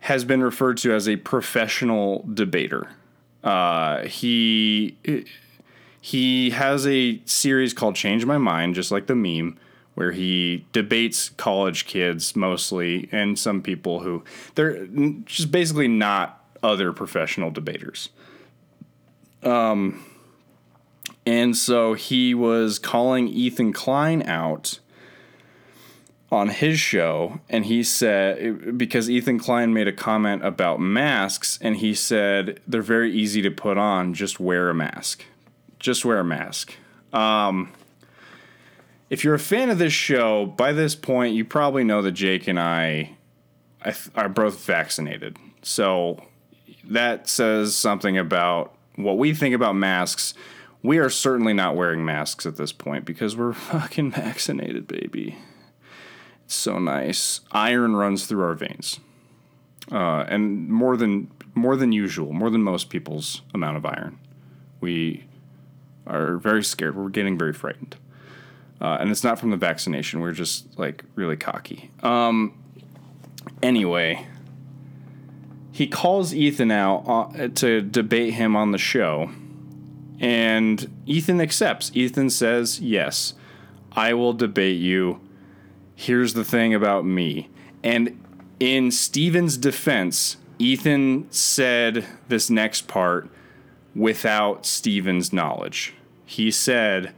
has 0.01 0.23
been 0.23 0.41
referred 0.43 0.77
to 0.77 0.93
as 0.93 1.07
a 1.07 1.15
professional 1.17 2.25
debater. 2.33 2.89
Uh, 3.43 4.05
he 4.05 4.95
he 5.99 6.51
has 6.51 6.85
a 6.87 7.21
series 7.25 7.73
called 7.73 7.95
Change 7.95 8.25
My 8.25 8.37
Mind, 8.37 8.75
just 8.75 8.91
like 8.91 9.07
the 9.07 9.15
meme, 9.15 9.57
where 9.95 10.11
he 10.11 10.65
debates 10.73 11.29
college 11.29 11.85
kids 11.85 12.35
mostly 12.35 13.09
and 13.11 13.37
some 13.37 13.61
people 13.61 14.01
who 14.01 14.23
they're 14.55 14.85
just 15.25 15.51
basically 15.51 15.87
not 15.87 16.43
other 16.63 16.91
professional 16.91 17.51
debaters. 17.51 18.09
Um, 19.43 20.05
and 21.25 21.55
so 21.55 21.93
he 21.93 22.33
was 22.33 22.79
calling 22.79 23.27
Ethan 23.27 23.73
Klein 23.73 24.23
out 24.23 24.79
on 26.31 26.47
his 26.47 26.79
show, 26.79 27.41
and 27.49 27.65
he 27.65 27.83
said 27.83 28.77
because 28.77 29.09
Ethan 29.09 29.37
Klein 29.37 29.73
made 29.73 29.87
a 29.87 29.91
comment 29.91 30.45
about 30.45 30.79
masks, 30.79 31.59
and 31.61 31.77
he 31.77 31.93
said 31.93 32.59
they're 32.65 32.81
very 32.81 33.11
easy 33.11 33.41
to 33.41 33.51
put 33.51 33.77
on. 33.77 34.13
Just 34.13 34.39
wear 34.39 34.69
a 34.69 34.73
mask. 34.73 35.25
Just 35.79 36.05
wear 36.05 36.19
a 36.19 36.23
mask. 36.23 36.73
Um, 37.11 37.73
if 39.09 39.25
you're 39.25 39.35
a 39.35 39.39
fan 39.39 39.69
of 39.69 39.77
this 39.77 39.91
show, 39.91 40.45
by 40.45 40.71
this 40.71 40.95
point, 40.95 41.35
you 41.35 41.43
probably 41.43 41.83
know 41.83 42.01
that 42.01 42.13
Jake 42.13 42.47
and 42.47 42.57
I, 42.59 43.17
I 43.83 43.93
are 44.15 44.29
both 44.29 44.63
vaccinated. 44.65 45.37
So 45.63 46.23
that 46.85 47.27
says 47.27 47.75
something 47.75 48.17
about 48.17 48.73
what 48.95 49.17
we 49.17 49.33
think 49.33 49.53
about 49.53 49.75
masks. 49.75 50.33
We 50.81 50.97
are 50.97 51.09
certainly 51.09 51.53
not 51.53 51.75
wearing 51.75 52.05
masks 52.05 52.45
at 52.45 52.55
this 52.55 52.71
point 52.71 53.03
because 53.03 53.35
we're 53.35 53.53
fucking 53.53 54.11
vaccinated, 54.11 54.87
baby. 54.87 55.35
So 56.51 56.79
nice. 56.79 57.39
Iron 57.53 57.95
runs 57.95 58.25
through 58.25 58.43
our 58.43 58.55
veins, 58.55 58.99
uh, 59.89 60.25
and 60.27 60.67
more 60.67 60.97
than 60.97 61.31
more 61.55 61.77
than 61.77 61.93
usual, 61.93 62.33
more 62.33 62.49
than 62.49 62.61
most 62.61 62.89
people's 62.89 63.41
amount 63.53 63.77
of 63.77 63.85
iron. 63.85 64.19
We 64.81 65.25
are 66.05 66.35
very 66.37 66.63
scared. 66.63 66.95
We're 66.95 67.07
getting 67.07 67.37
very 67.37 67.53
frightened. 67.53 67.95
Uh, 68.81 68.97
and 68.99 69.11
it's 69.11 69.23
not 69.23 69.39
from 69.39 69.51
the 69.51 69.57
vaccination. 69.57 70.19
We're 70.19 70.33
just 70.33 70.77
like 70.77 71.05
really 71.15 71.37
cocky. 71.37 71.89
Um, 72.03 72.53
anyway, 73.63 74.27
he 75.71 75.87
calls 75.87 76.33
Ethan 76.33 76.69
out 76.69 77.05
uh, 77.07 77.47
to 77.47 77.81
debate 77.81 78.33
him 78.33 78.57
on 78.57 78.71
the 78.71 78.77
show, 78.77 79.31
and 80.19 80.89
Ethan 81.05 81.39
accepts. 81.39 81.91
Ethan 81.93 82.29
says, 82.29 82.81
Yes, 82.81 83.35
I 83.93 84.13
will 84.13 84.33
debate 84.33 84.81
you. 84.81 85.21
Here's 85.95 86.33
the 86.33 86.45
thing 86.45 86.73
about 86.73 87.05
me. 87.05 87.49
And 87.83 88.19
in 88.59 88.91
Steven's 88.91 89.57
defense, 89.57 90.37
Ethan 90.59 91.31
said 91.31 92.05
this 92.27 92.49
next 92.49 92.87
part 92.87 93.29
without 93.95 94.65
Steven's 94.65 95.33
knowledge. 95.33 95.93
He 96.25 96.51
said, 96.51 97.13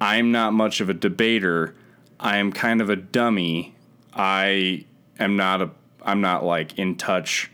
I'm 0.00 0.30
not 0.32 0.52
much 0.52 0.80
of 0.80 0.88
a 0.88 0.94
debater. 0.94 1.74
I 2.20 2.36
am 2.38 2.52
kind 2.52 2.80
of 2.80 2.88
a 2.88 2.96
dummy. 2.96 3.74
I 4.14 4.84
am 5.18 5.36
not 5.36 5.62
a 5.62 5.70
I'm 6.02 6.20
not 6.20 6.44
like 6.44 6.78
in 6.78 6.94
touch 6.96 7.50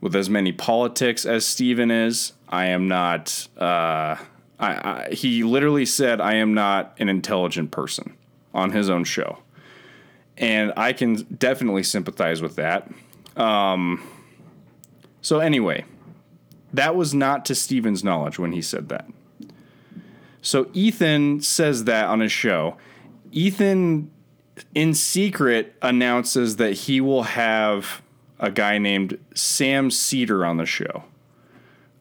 with 0.00 0.16
as 0.16 0.30
many 0.30 0.50
politics 0.50 1.26
as 1.26 1.46
Steven 1.46 1.90
is. 1.90 2.32
I 2.48 2.66
am 2.66 2.88
not 2.88 3.48
uh, 3.58 4.16
I, 4.16 4.18
I, 4.58 5.08
he 5.12 5.44
literally 5.44 5.84
said 5.84 6.20
I 6.20 6.34
am 6.34 6.54
not 6.54 6.94
an 6.98 7.08
intelligent 7.08 7.70
person 7.70 8.16
on 8.54 8.72
his 8.72 8.88
own 8.88 9.04
show. 9.04 9.38
And 10.38 10.72
I 10.76 10.92
can 10.92 11.14
definitely 11.38 11.82
sympathize 11.82 12.42
with 12.42 12.56
that. 12.56 12.90
Um, 13.36 14.02
so 15.20 15.40
anyway, 15.40 15.84
that 16.72 16.94
was 16.94 17.14
not 17.14 17.44
to 17.46 17.54
Steven's 17.54 18.04
knowledge 18.04 18.38
when 18.38 18.52
he 18.52 18.62
said 18.62 18.88
that. 18.90 19.06
So 20.42 20.70
Ethan 20.72 21.40
says 21.40 21.84
that 21.84 22.06
on 22.06 22.20
his 22.20 22.32
show. 22.32 22.76
Ethan, 23.32 24.10
in 24.74 24.94
secret, 24.94 25.74
announces 25.82 26.56
that 26.56 26.72
he 26.72 27.00
will 27.00 27.24
have 27.24 28.02
a 28.38 28.50
guy 28.50 28.78
named 28.78 29.18
Sam 29.34 29.90
Seder 29.90 30.44
on 30.44 30.58
the 30.58 30.66
show. 30.66 31.04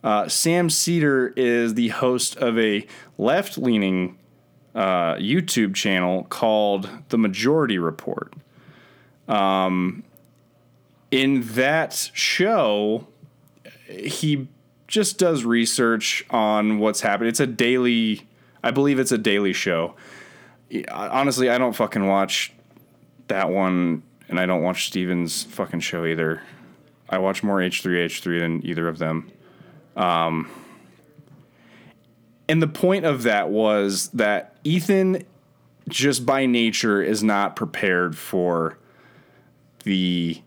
Uh, 0.04 0.28
Sam 0.28 0.70
Seder 0.70 1.34
is 1.36 1.74
the 1.74 1.88
host 1.88 2.38
of 2.38 2.60
a 2.60 2.86
left 3.18 3.58
leaning 3.58 4.18
uh, 4.76 5.16
YouTube 5.16 5.74
channel 5.74 6.26
called 6.26 6.90
The 7.10 7.18
Majority 7.18 7.80
Report. 7.80 8.34
Um, 9.28 10.04
in 11.10 11.42
that 11.54 12.12
show, 12.14 13.08
he 13.88 14.48
just 14.88 15.18
does 15.18 15.44
research 15.44 16.26
on 16.30 16.78
what's 16.78 17.02
happening. 17.02 17.30
It's 17.30 17.40
a 17.40 17.48
daily 17.48 18.28
I 18.66 18.72
believe 18.72 18.98
it's 18.98 19.12
a 19.12 19.18
daily 19.20 19.54
show. 19.54 19.94
Honestly, 20.92 21.52
I 21.52 21.60
don't 21.60 21.74
fucking 21.74 22.08
watch 22.08 22.52
that 23.28 23.52
one, 23.52 24.02
and 24.28 24.40
I 24.40 24.48
don't 24.48 24.64
watch 24.64 24.88
Steven's 24.88 25.44
fucking 25.44 25.82
show 25.82 26.04
either. 26.04 26.42
I 27.08 27.20
watch 27.20 27.44
more 27.44 27.60
H3H3 27.60 28.40
than 28.40 28.66
either 28.66 28.88
of 28.88 28.98
them. 28.98 29.32
Um, 29.96 30.50
and 32.48 32.62
the 32.62 32.68
point 32.68 33.06
of 33.06 33.24
that 33.24 33.50
was 33.50 34.10
that 34.10 34.56
Ethan, 34.64 35.24
just 35.90 36.26
by 36.26 36.46
nature, 36.46 37.02
is 37.02 37.24
not 37.24 37.56
prepared 37.56 38.18
for 38.18 38.78
the 39.84 40.42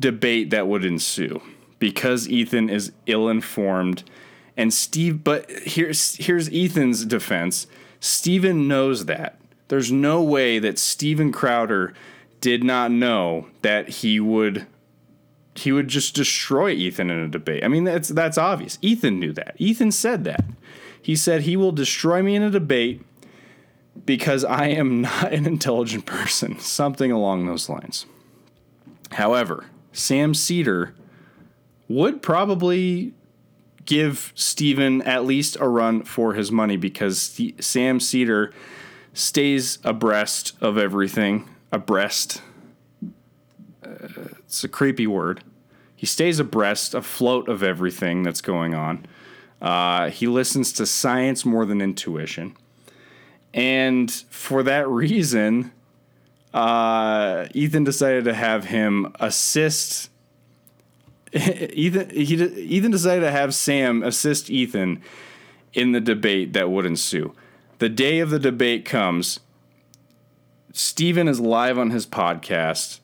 debate 0.00 0.50
that 0.50 0.66
would 0.66 0.84
ensue 0.84 1.40
because 1.78 2.28
Ethan 2.28 2.68
is 2.68 2.92
ill 3.06 3.28
informed 3.28 4.04
and 4.56 4.72
Steve, 4.72 5.24
but 5.24 5.50
here's 5.50 6.16
here's 6.16 6.48
Ethan's 6.52 7.04
defense. 7.04 7.66
Steven 8.00 8.68
knows 8.68 9.06
that. 9.06 9.38
There's 9.68 9.90
no 9.90 10.22
way 10.22 10.58
that 10.58 10.78
Steven 10.78 11.32
Crowder 11.32 11.94
did 12.40 12.62
not 12.62 12.90
know 12.90 13.46
that 13.62 13.88
he 13.88 14.20
would 14.20 14.66
he 15.54 15.72
would 15.72 15.88
just 15.88 16.14
destroy 16.14 16.70
Ethan 16.70 17.10
in 17.10 17.18
a 17.18 17.28
debate. 17.28 17.64
I 17.64 17.68
mean, 17.68 17.84
that's 17.84 18.08
that's 18.08 18.38
obvious. 18.38 18.78
Ethan 18.82 19.18
knew 19.18 19.32
that. 19.32 19.54
Ethan 19.58 19.92
said 19.92 20.24
that. 20.24 20.44
He 21.02 21.16
said 21.16 21.42
he 21.42 21.56
will 21.56 21.72
destroy 21.72 22.22
me 22.22 22.36
in 22.36 22.42
a 22.42 22.50
debate 22.50 23.02
because 24.06 24.44
I 24.44 24.68
am 24.68 25.00
not 25.02 25.32
an 25.32 25.46
intelligent 25.46 26.06
person, 26.06 26.58
something 26.58 27.10
along 27.12 27.46
those 27.46 27.68
lines. 27.68 28.06
However, 29.12 29.66
Sam 29.92 30.32
Seder 30.32 30.94
would 31.88 32.22
probably 32.22 33.12
give 33.84 34.32
Steven 34.34 35.02
at 35.02 35.24
least 35.24 35.56
a 35.60 35.68
run 35.68 36.02
for 36.04 36.34
his 36.34 36.50
money 36.50 36.76
because 36.76 37.20
St- 37.20 37.62
Sam 37.62 38.00
Seder 38.00 38.52
stays 39.12 39.78
abreast 39.84 40.52
of 40.60 40.78
everything. 40.78 41.48
Abreast. 41.70 42.40
Uh, 43.84 44.28
it's 44.38 44.62
a 44.64 44.68
creepy 44.68 45.06
word. 45.06 45.42
He 45.94 46.06
stays 46.06 46.38
abreast, 46.38 46.94
afloat 46.94 47.48
of 47.48 47.62
everything 47.62 48.22
that's 48.22 48.40
going 48.40 48.74
on. 48.74 49.06
Uh, 49.62 50.10
he 50.10 50.26
listens 50.26 50.72
to 50.72 50.84
science 50.84 51.44
more 51.44 51.64
than 51.64 51.80
intuition. 51.80 52.56
And 53.54 54.10
for 54.10 54.64
that 54.64 54.88
reason, 54.88 55.70
uh, 56.52 57.46
Ethan 57.54 57.84
decided 57.84 58.24
to 58.24 58.34
have 58.34 58.64
him 58.64 59.14
assist 59.20 60.10
Ethan 61.32 62.10
he 62.10 62.34
Ethan 62.34 62.90
decided 62.90 63.22
to 63.22 63.30
have 63.30 63.54
Sam 63.54 64.02
assist 64.02 64.50
Ethan 64.50 65.00
in 65.72 65.92
the 65.92 66.00
debate 66.00 66.52
that 66.52 66.70
would 66.70 66.84
ensue. 66.84 67.34
The 67.78 67.88
day 67.88 68.18
of 68.18 68.30
the 68.30 68.38
debate 68.38 68.84
comes. 68.84 69.40
Steven 70.72 71.28
is 71.28 71.40
live 71.40 71.78
on 71.78 71.90
his 71.90 72.06
podcast. 72.06 73.00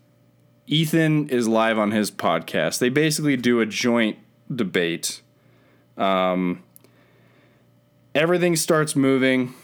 Ethan 0.67 1.29
is 1.31 1.49
live 1.49 1.79
on 1.79 1.93
his 1.93 2.11
podcast. 2.11 2.79
They 2.79 2.91
basically 2.91 3.37
do 3.37 3.61
a 3.61 3.67
joint 3.67 4.19
debate. 4.55 5.23
Um, 5.99 6.63
everything 8.15 8.57
starts 8.57 8.97
moving. 8.97 9.55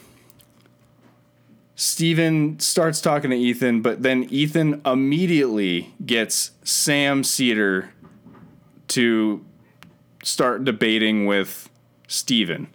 Steven 1.76 2.58
starts 2.60 3.00
talking 3.00 3.30
to 3.30 3.36
Ethan, 3.36 3.82
but 3.82 4.02
then 4.02 4.24
Ethan 4.30 4.80
immediately 4.86 5.92
gets 6.04 6.52
Sam 6.62 7.24
Seder 7.24 7.90
to 8.88 9.44
start 10.22 10.64
debating 10.64 11.26
with 11.26 11.68
Steven. 12.06 12.68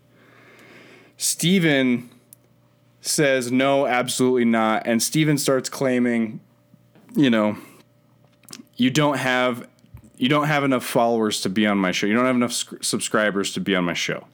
Steven 1.17 2.09
says, 3.01 3.51
no, 3.51 3.85
absolutely 3.85 4.45
not. 4.45 4.83
And 4.85 5.01
Steven 5.01 5.37
starts 5.37 5.69
claiming, 5.69 6.41
you 7.15 7.29
know, 7.29 7.57
you 8.75 8.89
don't 8.89 9.17
have 9.17 9.67
you 10.19 10.27
don't 10.27 10.47
have 10.47 10.65
enough 10.65 10.83
followers 10.85 11.39
to 11.41 11.49
be 11.49 11.65
on 11.65 11.77
my 11.77 11.91
show. 11.91 12.05
You 12.05 12.13
don't 12.13 12.25
have 12.25 12.35
enough 12.35 12.51
sc- 12.51 12.83
subscribers 12.83 13.53
to 13.53 13.61
be 13.61 13.73
on 13.73 13.85
my 13.85 13.93
show. 13.93 14.27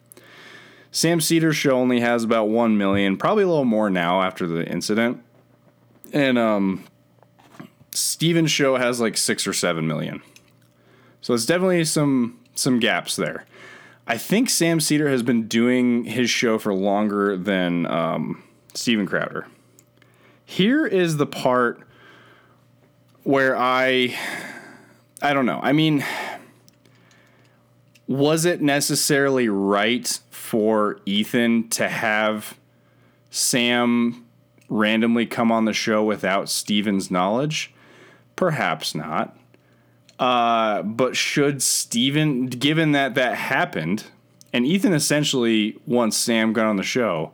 Sam 0.92 1.22
Seder's 1.22 1.56
show 1.56 1.72
only 1.72 2.00
has 2.00 2.24
about 2.24 2.50
1 2.50 2.78
million, 2.78 3.18
probably 3.18 3.44
a 3.44 3.48
little 3.48 3.66
more 3.66 3.90
now 3.90 4.22
after 4.24 4.48
the 4.48 4.68
incident. 4.68 5.24
And 6.12 6.38
um 6.38 6.84
Steven's 7.92 8.52
show 8.52 8.76
has 8.76 9.00
like 9.00 9.16
6 9.16 9.48
or 9.48 9.54
7 9.54 9.88
million. 9.88 10.22
So 11.22 11.34
it's 11.34 11.46
definitely 11.46 11.86
some 11.86 12.40
some 12.56 12.80
gaps 12.80 13.16
there. 13.16 13.46
I 14.08 14.18
think 14.18 14.50
Sam 14.50 14.80
Seder 14.80 15.10
has 15.10 15.24
been 15.24 15.48
doing 15.48 16.06
his 16.06 16.30
show 16.30 16.58
for 16.58 16.74
longer 16.74 17.38
than 17.38 17.86
um, 17.88 18.44
Steven 18.74 19.06
Crowder. 19.06 19.48
Here 20.46 20.86
is 20.86 21.18
the 21.18 21.26
part 21.26 21.82
where 23.24 23.58
I 23.58 24.16
I 25.26 25.34
don't 25.34 25.48
know. 25.48 25.60
I 25.64 25.74
mean, 25.74 26.06
was 28.08 28.46
it 28.46 28.62
necessarily 28.62 29.50
right 29.50 30.20
for 30.30 31.00
Ethan 31.08 31.70
to 31.70 31.90
have 31.90 32.60
Sam 33.32 34.24
randomly 34.70 35.26
come 35.26 35.52
on 35.52 35.66
the 35.66 35.74
show 35.74 36.04
without 36.04 36.48
Steven's 36.48 37.10
knowledge? 37.10 37.74
Perhaps 38.36 38.94
not. 38.94 39.36
Uh, 40.20 40.84
but 40.84 41.18
should 41.18 41.64
Steven, 41.64 42.46
given 42.46 42.92
that 42.92 43.16
that 43.16 43.34
happened, 43.34 44.04
and 44.54 44.64
Ethan 44.64 44.94
essentially, 44.94 45.76
once 45.88 46.16
Sam 46.16 46.54
got 46.54 46.68
on 46.68 46.76
the 46.76 46.84
show, 46.84 47.32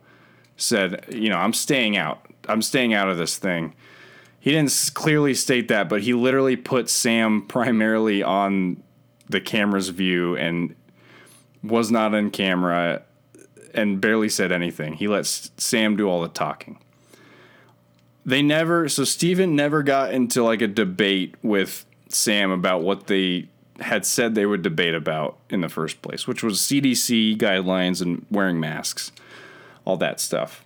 said, 0.56 1.04
you 1.10 1.28
know, 1.28 1.36
I'm 1.36 1.52
staying 1.52 1.98
out. 1.98 2.24
I'm 2.48 2.62
staying 2.62 2.94
out 2.94 3.10
of 3.10 3.18
this 3.18 3.36
thing. 3.36 3.74
He 4.42 4.50
didn't 4.50 4.90
clearly 4.94 5.34
state 5.34 5.68
that, 5.68 5.88
but 5.88 6.02
he 6.02 6.14
literally 6.14 6.56
put 6.56 6.90
Sam 6.90 7.42
primarily 7.42 8.24
on 8.24 8.82
the 9.28 9.40
camera's 9.40 9.90
view 9.90 10.36
and 10.36 10.74
was 11.62 11.92
not 11.92 12.12
in 12.12 12.32
camera 12.32 13.02
and 13.72 14.00
barely 14.00 14.28
said 14.28 14.50
anything. 14.50 14.94
He 14.94 15.06
let 15.06 15.26
Sam 15.26 15.94
do 15.94 16.08
all 16.08 16.22
the 16.22 16.28
talking. 16.28 16.80
They 18.26 18.42
never, 18.42 18.88
so 18.88 19.04
Steven 19.04 19.54
never 19.54 19.84
got 19.84 20.12
into 20.12 20.42
like 20.42 20.60
a 20.60 20.66
debate 20.66 21.36
with 21.44 21.86
Sam 22.08 22.50
about 22.50 22.82
what 22.82 23.06
they 23.06 23.48
had 23.78 24.04
said 24.04 24.34
they 24.34 24.44
would 24.44 24.62
debate 24.62 24.96
about 24.96 25.38
in 25.50 25.60
the 25.60 25.68
first 25.68 26.02
place, 26.02 26.26
which 26.26 26.42
was 26.42 26.58
CDC 26.58 27.36
guidelines 27.38 28.02
and 28.02 28.26
wearing 28.28 28.58
masks, 28.58 29.12
all 29.84 29.96
that 29.98 30.18
stuff. 30.18 30.64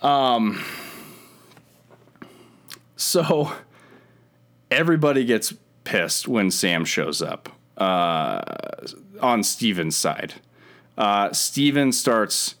Um, 0.00 0.64
so 2.98 3.52
everybody 4.70 5.24
gets 5.24 5.54
pissed 5.84 6.28
when 6.28 6.50
Sam 6.50 6.84
shows 6.84 7.22
up 7.22 7.48
uh, 7.78 8.42
on 9.20 9.42
Steven's 9.42 9.96
side. 9.96 10.34
Uh, 10.96 11.32
Steven 11.32 11.92
starts 11.92 12.56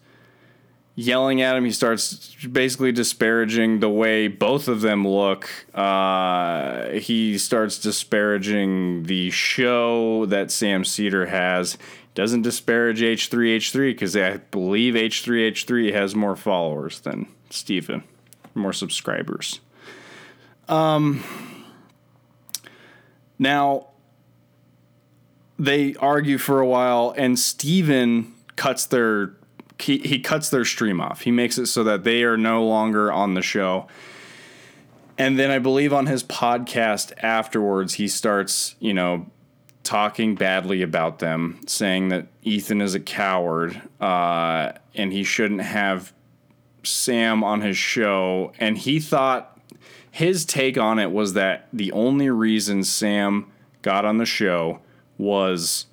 yelling 0.94 1.42
at 1.42 1.56
him. 1.56 1.64
He 1.64 1.72
starts 1.72 2.34
basically 2.46 2.92
disparaging 2.92 3.80
the 3.80 3.88
way 3.88 4.28
both 4.28 4.68
of 4.68 4.80
them 4.80 5.06
look. 5.06 5.50
Uh, 5.74 6.88
he 6.90 7.36
starts 7.36 7.78
disparaging 7.78 9.04
the 9.04 9.30
show 9.30 10.24
that 10.26 10.50
Sam 10.50 10.84
Seder 10.84 11.26
has. 11.26 11.78
Doesn't 12.14 12.42
disparage 12.42 13.00
H3H3 13.00 13.90
because 13.90 14.16
I 14.16 14.38
believe 14.38 14.94
H3H3 14.94 15.92
has 15.92 16.14
more 16.14 16.36
followers 16.36 17.00
than 17.00 17.26
Steven, 17.50 18.04
more 18.54 18.72
subscribers. 18.72 19.60
Um, 20.68 21.24
now, 23.38 23.88
they 25.58 25.94
argue 25.96 26.38
for 26.38 26.60
a 26.60 26.66
while, 26.66 27.14
and 27.16 27.38
Steven 27.38 28.34
cuts 28.56 28.86
their 28.86 29.34
he, 29.80 29.98
he 29.98 30.18
cuts 30.18 30.50
their 30.50 30.64
stream 30.64 31.00
off. 31.00 31.20
He 31.20 31.30
makes 31.30 31.56
it 31.56 31.66
so 31.66 31.84
that 31.84 32.02
they 32.02 32.24
are 32.24 32.36
no 32.36 32.64
longer 32.64 33.12
on 33.12 33.34
the 33.34 33.42
show. 33.42 33.86
And 35.16 35.38
then 35.38 35.50
I 35.50 35.58
believe 35.58 35.92
on 35.92 36.06
his 36.06 36.22
podcast 36.24 37.12
afterwards, 37.18 37.94
he 37.94 38.08
starts, 38.08 38.74
you 38.80 38.92
know, 38.92 39.26
talking 39.84 40.34
badly 40.34 40.82
about 40.82 41.18
them, 41.18 41.60
saying 41.66 42.08
that 42.08 42.26
Ethan 42.42 42.80
is 42.80 42.94
a 42.94 43.00
coward 43.00 43.80
uh, 44.00 44.72
and 44.94 45.12
he 45.12 45.24
shouldn't 45.24 45.62
have 45.62 46.12
Sam 46.82 47.42
on 47.42 47.60
his 47.60 47.76
show. 47.76 48.52
And 48.58 48.76
he 48.76 49.00
thought 49.00 49.57
his 50.10 50.44
take 50.44 50.78
on 50.78 50.98
it 50.98 51.12
was 51.12 51.34
that 51.34 51.68
the 51.72 51.92
only 51.92 52.30
reason 52.30 52.84
Sam 52.84 53.50
got 53.82 54.04
on 54.04 54.18
the 54.18 54.26
show 54.26 54.80
was 55.16 55.86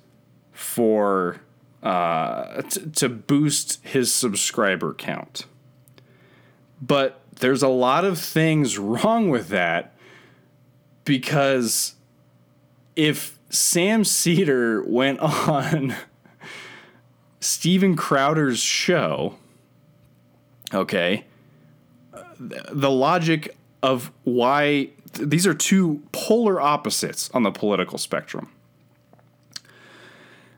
for 0.52 1.40
uh, 1.82 2.62
t- 2.62 2.90
to 2.96 3.08
boost 3.08 3.84
his 3.84 4.12
subscriber 4.12 4.94
count. 4.94 5.46
But 6.80 7.20
there's 7.36 7.62
a 7.62 7.68
lot 7.68 8.04
of 8.04 8.18
things 8.18 8.78
wrong 8.78 9.30
with 9.30 9.48
that 9.48 9.94
because 11.04 11.94
if 12.96 13.38
Sam 13.50 14.04
Seder 14.04 14.82
went 14.82 15.20
on 15.20 15.94
Steven 17.40 17.94
Crowder's 17.94 18.58
show, 18.58 19.36
okay, 20.74 21.24
the 22.38 22.90
logic 22.90 23.55
of 23.82 24.10
why 24.24 24.90
these 25.14 25.46
are 25.46 25.54
two 25.54 26.02
polar 26.12 26.60
opposites 26.60 27.30
on 27.32 27.42
the 27.42 27.50
political 27.50 27.98
spectrum. 27.98 28.50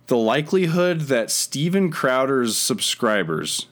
The 0.06 0.16
likelihood 0.16 1.02
that 1.02 1.30
Steven 1.30 1.90
Crowder's 1.90 2.56
subscribers 2.56 3.66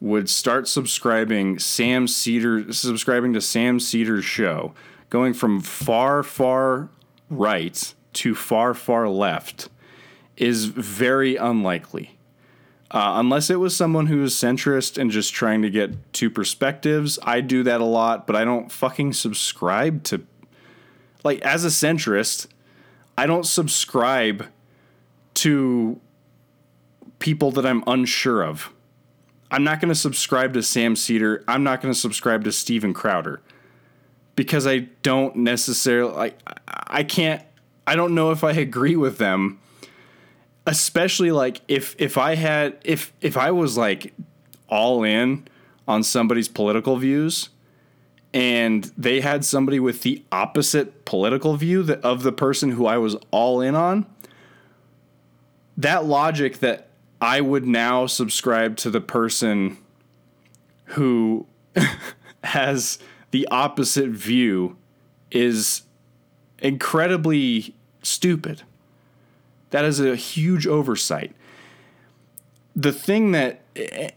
would 0.00 0.30
start 0.30 0.68
subscribing 0.68 1.58
Sam 1.58 2.06
Seder 2.06 2.72
subscribing 2.72 3.32
to 3.34 3.40
Sam 3.40 3.78
Seder's 3.78 4.24
show, 4.24 4.72
going 5.10 5.34
from 5.34 5.60
far 5.60 6.22
far 6.22 6.88
right 7.28 7.94
to 8.14 8.34
far 8.34 8.72
far 8.74 9.08
left 9.08 9.68
is 10.36 10.66
very 10.66 11.36
unlikely. 11.36 12.16
Uh, 12.90 13.14
unless 13.16 13.50
it 13.50 13.60
was 13.60 13.76
someone 13.76 14.06
who 14.06 14.22
is 14.24 14.34
centrist 14.34 14.98
and 14.98 15.10
just 15.10 15.32
trying 15.32 15.62
to 15.62 15.70
get 15.70 16.12
two 16.12 16.28
perspectives, 16.28 17.18
I 17.22 17.40
do 17.40 17.62
that 17.62 17.80
a 17.80 17.84
lot, 17.84 18.26
but 18.26 18.34
I 18.34 18.44
don't 18.44 18.70
fucking 18.70 19.12
subscribe 19.12 20.02
to. 20.04 20.22
Like, 21.22 21.40
as 21.42 21.64
a 21.64 21.68
centrist, 21.68 22.46
I 23.16 23.26
don't 23.26 23.46
subscribe 23.46 24.46
to 25.34 26.00
people 27.20 27.50
that 27.52 27.64
I'm 27.64 27.84
unsure 27.86 28.42
of. 28.42 28.72
I'm 29.50 29.62
not 29.64 29.80
going 29.80 29.90
to 29.90 29.94
subscribe 29.94 30.54
to 30.54 30.62
Sam 30.62 30.96
Seder. 30.96 31.44
I'm 31.46 31.62
not 31.62 31.80
going 31.80 31.92
to 31.92 31.98
subscribe 31.98 32.44
to 32.44 32.52
Steven 32.52 32.94
Crowder 32.94 33.40
because 34.36 34.66
I 34.66 34.78
don't 35.02 35.36
necessarily 35.36 36.14
like 36.14 36.38
I 36.66 37.02
can't 37.02 37.42
I 37.86 37.96
don't 37.96 38.14
know 38.14 38.30
if 38.30 38.42
I 38.42 38.52
agree 38.52 38.96
with 38.96 39.18
them 39.18 39.60
especially 40.70 41.32
like 41.32 41.60
if 41.66 41.96
if 41.98 42.16
I 42.16 42.36
had 42.36 42.78
if 42.84 43.12
if 43.20 43.36
I 43.36 43.50
was 43.50 43.76
like 43.76 44.14
all 44.68 45.02
in 45.02 45.48
on 45.88 46.04
somebody's 46.04 46.46
political 46.46 46.96
views 46.96 47.48
and 48.32 48.84
they 48.96 49.20
had 49.20 49.44
somebody 49.44 49.80
with 49.80 50.02
the 50.02 50.22
opposite 50.30 51.04
political 51.04 51.56
view 51.56 51.82
that, 51.82 52.00
of 52.04 52.22
the 52.22 52.30
person 52.30 52.70
who 52.70 52.86
I 52.86 52.98
was 52.98 53.16
all 53.32 53.60
in 53.60 53.74
on 53.74 54.06
that 55.76 56.04
logic 56.04 56.60
that 56.60 56.86
I 57.20 57.40
would 57.40 57.66
now 57.66 58.06
subscribe 58.06 58.76
to 58.76 58.90
the 58.90 59.00
person 59.00 59.76
who 60.84 61.46
has 62.44 63.00
the 63.32 63.48
opposite 63.50 64.10
view 64.10 64.76
is 65.32 65.82
incredibly 66.60 67.74
stupid. 68.02 68.62
That 69.70 69.84
is 69.84 70.00
a 70.00 70.16
huge 70.16 70.66
oversight. 70.66 71.34
The 72.76 72.92
thing 72.92 73.32
that 73.32 73.62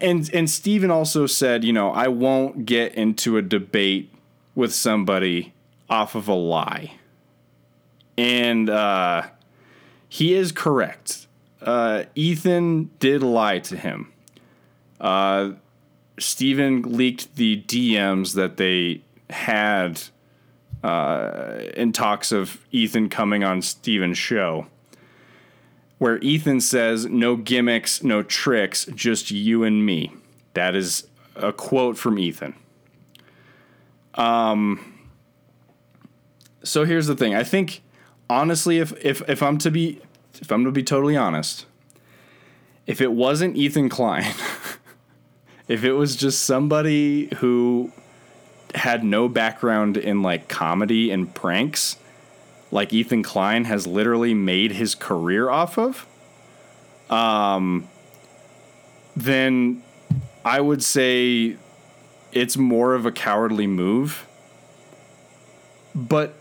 and 0.02 0.30
and 0.34 0.50
Steven 0.50 0.92
also 0.92 1.26
said, 1.26 1.63
you 1.63 1.74
know, 1.74 1.92
I 1.92 2.08
won't 2.08 2.66
get 2.66 2.96
into 2.96 3.38
a 3.38 3.42
debate 3.42 4.13
with 4.56 4.74
somebody 4.74 5.54
off 5.89 6.16
of 6.16 6.28
a 6.28 6.34
lie. 6.34 6.94
And 8.18 8.70
uh, 8.70 9.24
he 10.08 10.34
is 10.36 10.52
correct. 10.52 11.28
Uh, 11.62 12.04
Ethan 12.16 12.92
did 13.00 13.24
lie 13.24 13.60
to 13.60 13.78
him. 13.78 14.12
Uh, 15.00 15.52
Steven 16.20 16.82
leaked 16.84 17.36
the 17.36 17.62
DMs 17.63 18.36
that 18.36 18.58
they 18.58 19.02
had 19.30 20.02
uh, 20.84 21.60
in 21.76 21.92
talks 21.92 22.32
of 22.32 22.63
Ethan 22.72 23.10
coming 23.10 23.44
on 23.44 23.62
Steven's 23.62 24.18
show, 24.18 24.68
where 25.97 26.17
Ethan 26.19 26.62
says, 26.62 27.06
No 27.06 27.36
gimmicks, 27.36 28.03
no 28.03 28.23
tricks, 28.23 28.86
just 28.93 29.32
you 29.32 29.63
and 29.63 29.86
me. 29.86 30.12
That 30.53 30.75
is 30.75 31.08
a 31.36 31.51
quote 31.51 31.97
from 31.97 32.19
Ethan. 32.19 32.56
Um, 34.15 34.93
so 36.63 36.86
here's 36.86 37.08
the 37.08 37.15
thing. 37.15 37.34
I 37.36 37.43
think 37.43 37.82
honestly, 38.29 38.79
if 38.79 38.93
if 39.03 39.27
if 39.29 39.41
I'm 39.41 39.58
to 39.60 39.71
be 39.71 39.99
if 40.41 40.51
I'm 40.51 40.65
to 40.65 40.71
be 40.71 40.84
totally 40.84 41.17
honest, 41.17 41.65
if 42.86 43.01
it 43.01 43.12
wasn't 43.12 43.56
Ethan 43.56 43.89
Klein, 43.89 44.34
if 45.67 45.84
it 45.84 45.93
was 45.93 46.15
just 46.15 46.43
somebody 46.43 47.29
who 47.38 47.91
had 48.75 49.03
no 49.03 49.27
background 49.27 49.97
in 49.97 50.21
like 50.21 50.47
comedy 50.47 51.12
and 51.12 51.34
pranks, 51.34 51.97
like 52.73 52.91
Ethan 52.91 53.21
Klein 53.21 53.65
has 53.65 53.86
literally 53.86 54.33
made 54.33 54.71
his 54.71 54.95
career 54.95 55.47
off 55.47 55.77
of, 55.77 56.07
um, 57.09 57.88
then 59.15 59.83
I 60.43 60.59
would 60.59 60.83
say 60.83 61.55
it's 62.31 62.57
more 62.57 62.95
of 62.95 63.05
a 63.05 63.12
cowardly 63.12 63.67
move. 63.67 64.25
But 65.93 66.33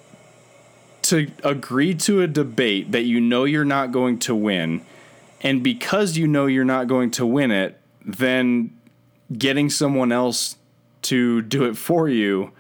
to 1.03 1.31
agree 1.45 1.95
to 1.97 2.23
a 2.23 2.27
debate 2.27 2.93
that 2.93 3.03
you 3.03 3.21
know 3.21 3.45
you're 3.45 3.67
not 3.67 3.93
going 3.93 4.19
to 4.21 4.35
win, 4.35 4.81
and 5.43 5.63
because 5.63 6.17
you 6.17 6.27
know 6.27 6.47
you're 6.47 6.65
not 6.65 6.89
going 6.89 7.11
to 7.11 7.27
win 7.27 7.51
it, 7.51 7.79
then 8.03 8.75
getting 9.37 9.69
someone 9.69 10.11
else 10.11 10.57
to 11.03 11.43
do 11.43 11.65
it 11.65 11.77
for 11.77 12.09
you, 12.09 12.53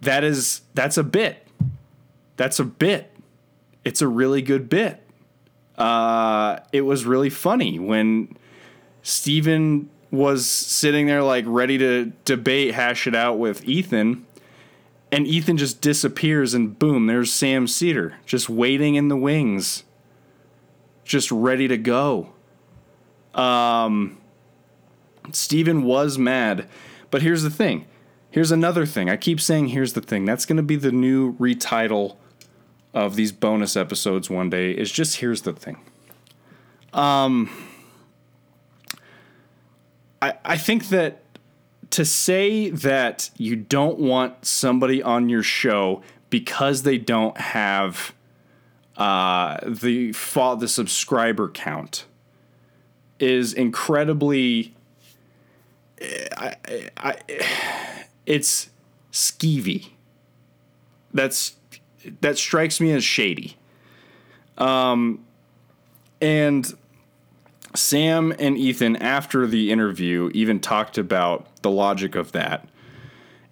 that 0.00 0.24
is 0.24 0.62
that's 0.72 0.96
a 0.96 1.04
bit. 1.04 1.46
That's 2.40 2.58
a 2.58 2.64
bit. 2.64 3.14
It's 3.84 4.00
a 4.00 4.08
really 4.08 4.40
good 4.40 4.70
bit. 4.70 5.06
Uh, 5.76 6.60
it 6.72 6.80
was 6.80 7.04
really 7.04 7.28
funny 7.28 7.78
when 7.78 8.34
Steven 9.02 9.90
was 10.10 10.48
sitting 10.48 11.06
there 11.06 11.22
like 11.22 11.44
ready 11.46 11.76
to 11.76 12.12
debate, 12.24 12.72
hash 12.72 13.06
it 13.06 13.14
out 13.14 13.38
with 13.38 13.62
Ethan, 13.68 14.24
and 15.12 15.26
Ethan 15.26 15.58
just 15.58 15.82
disappears 15.82 16.54
and 16.54 16.78
boom, 16.78 17.08
there's 17.08 17.30
Sam 17.30 17.66
Seder 17.66 18.14
just 18.24 18.48
waiting 18.48 18.94
in 18.94 19.08
the 19.08 19.18
wings, 19.18 19.84
just 21.04 21.30
ready 21.30 21.68
to 21.68 21.76
go. 21.76 22.32
Um, 23.34 24.16
Steven 25.30 25.82
was 25.82 26.16
mad, 26.16 26.66
but 27.10 27.20
here's 27.20 27.42
the 27.42 27.50
thing. 27.50 27.84
Here's 28.30 28.50
another 28.50 28.86
thing. 28.86 29.10
I 29.10 29.18
keep 29.18 29.42
saying 29.42 29.68
here's 29.68 29.92
the 29.92 30.00
thing. 30.00 30.24
That's 30.24 30.46
going 30.46 30.56
to 30.56 30.62
be 30.62 30.76
the 30.76 30.90
new 30.90 31.34
retitle 31.34 32.16
of 32.92 33.16
these 33.16 33.32
bonus 33.32 33.76
episodes 33.76 34.28
one 34.28 34.50
day 34.50 34.72
is 34.72 34.90
just 34.90 35.18
here's 35.18 35.42
the 35.42 35.52
thing. 35.52 35.78
Um 36.92 37.50
I 40.20 40.34
I 40.44 40.56
think 40.56 40.88
that 40.88 41.22
to 41.90 42.04
say 42.04 42.70
that 42.70 43.30
you 43.36 43.56
don't 43.56 43.98
want 43.98 44.44
somebody 44.44 45.02
on 45.02 45.28
your 45.28 45.42
show 45.42 46.02
because 46.30 46.84
they 46.84 46.98
don't 46.98 47.36
have 47.36 48.14
uh, 48.96 49.58
the 49.66 50.12
the 50.12 50.68
subscriber 50.68 51.48
count 51.48 52.04
is 53.18 53.52
incredibly 53.52 54.74
I, 56.36 56.54
I, 56.96 57.16
it's 58.26 58.70
skeevy. 59.12 59.90
That's 61.12 61.56
that 62.20 62.38
strikes 62.38 62.80
me 62.80 62.92
as 62.92 63.04
shady. 63.04 63.56
Um, 64.58 65.24
and 66.20 66.72
Sam 67.74 68.34
and 68.38 68.58
Ethan, 68.58 68.96
after 68.96 69.46
the 69.46 69.70
interview, 69.70 70.30
even 70.34 70.60
talked 70.60 70.98
about 70.98 71.46
the 71.62 71.70
logic 71.70 72.14
of 72.14 72.32
that. 72.32 72.68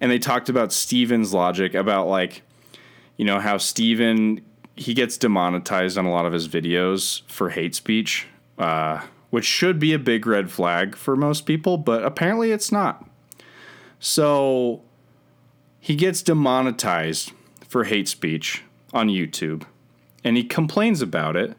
And 0.01 0.11
they 0.11 0.19
talked 0.19 0.49
about 0.49 0.71
Steven's 0.71 1.33
logic 1.33 1.73
about, 1.73 2.07
like, 2.07 2.41
you 3.17 3.25
know, 3.25 3.39
how 3.39 3.57
Steven, 3.57 4.41
he 4.75 4.93
gets 4.93 5.17
demonetized 5.17 5.97
on 5.97 6.05
a 6.05 6.11
lot 6.11 6.25
of 6.25 6.33
his 6.33 6.47
videos 6.47 7.21
for 7.27 7.49
hate 7.49 7.75
speech, 7.75 8.27
uh, 8.57 9.01
which 9.29 9.45
should 9.45 9.79
be 9.79 9.93
a 9.93 9.99
big 9.99 10.25
red 10.25 10.51
flag 10.51 10.95
for 10.95 11.15
most 11.15 11.45
people, 11.45 11.77
but 11.77 12.03
apparently 12.03 12.51
it's 12.51 12.71
not. 12.71 13.05
So 13.99 14.81
he 15.79 15.95
gets 15.95 16.21
demonetized 16.21 17.31
for 17.69 17.85
hate 17.85 18.09
speech 18.09 18.63
on 18.91 19.07
YouTube 19.07 19.63
and 20.23 20.35
he 20.35 20.43
complains 20.43 21.01
about 21.01 21.35
it. 21.35 21.55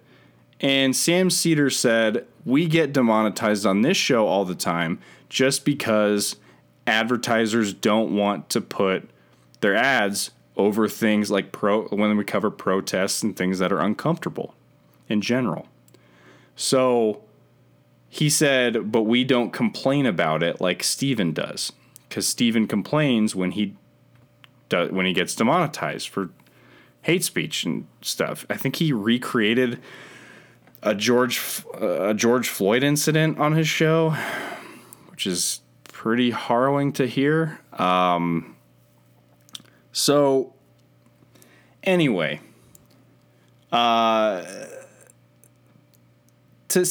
And 0.61 0.95
Sam 0.95 1.31
Seder 1.31 1.71
said, 1.71 2.27
We 2.45 2.67
get 2.67 2.93
demonetized 2.93 3.65
on 3.65 3.83
this 3.83 3.97
show 3.97 4.27
all 4.27 4.45
the 4.45 4.55
time 4.55 4.99
just 5.29 5.65
because 5.65 6.37
advertisers 6.87 7.73
don't 7.73 8.15
want 8.15 8.51
to 8.51 8.61
put 8.61 9.09
their 9.61 9.75
ads 9.75 10.31
over 10.57 10.89
things 10.89 11.31
like 11.31 11.53
pro 11.53 11.85
when 11.89 12.17
we 12.17 12.25
cover 12.25 12.51
protests 12.51 13.23
and 13.23 13.37
things 13.37 13.59
that 13.59 13.73
are 13.73 13.81
uncomfortable 13.81 14.55
in 15.09 15.21
general. 15.21 15.67
So 16.57 17.23
he 18.09 18.29
said, 18.29 18.93
but 18.93 19.03
we 19.03 19.25
don't 19.25 19.53
complain 19.53 20.05
about 20.05 20.43
it 20.43 20.61
like 20.61 20.83
Steven 20.83 21.33
does. 21.33 21.73
Because 22.09 22.27
Steven 22.27 22.67
complains 22.67 23.37
when 23.37 23.53
he 23.53 23.77
does, 24.71 24.91
when 24.91 25.05
he 25.05 25.13
gets 25.13 25.35
demonetized 25.35 26.09
for 26.09 26.31
hate 27.03 27.25
speech 27.25 27.65
and 27.65 27.87
stuff. 28.01 28.47
I 28.49 28.57
think 28.57 28.77
he 28.77 28.93
recreated 28.93 29.79
a 30.83 30.95
George 30.95 31.63
a 31.79 32.15
George 32.15 32.49
Floyd 32.49 32.83
incident 32.83 33.39
on 33.39 33.53
his 33.53 33.69
show, 33.69 34.17
which 35.11 35.27
is 35.27 35.61
pretty 35.85 36.31
harrowing 36.31 36.93
to 36.95 37.07
hear. 37.07 37.61
Um, 37.75 38.57
so 39.93 40.55
anyway, 41.83 42.41
uh, 43.71 44.43
to 46.71 46.85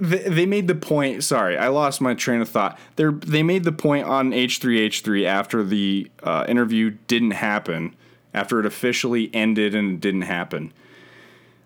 they 0.00 0.46
made 0.46 0.68
the 0.68 0.74
point. 0.74 1.24
Sorry, 1.24 1.56
I 1.56 1.68
lost 1.68 2.00
my 2.00 2.14
train 2.14 2.40
of 2.40 2.48
thought. 2.48 2.78
They 2.96 3.04
they 3.04 3.42
made 3.42 3.64
the 3.64 3.72
point 3.72 4.06
on 4.06 4.32
H 4.32 4.58
three 4.58 4.80
H 4.80 5.00
three 5.00 5.26
after 5.26 5.62
the 5.62 6.10
uh, 6.22 6.44
interview 6.48 6.96
didn't 7.06 7.32
happen, 7.32 7.94
after 8.34 8.60
it 8.60 8.66
officially 8.66 9.30
ended 9.34 9.74
and 9.74 9.94
it 9.94 10.00
didn't 10.00 10.22
happen. 10.22 10.72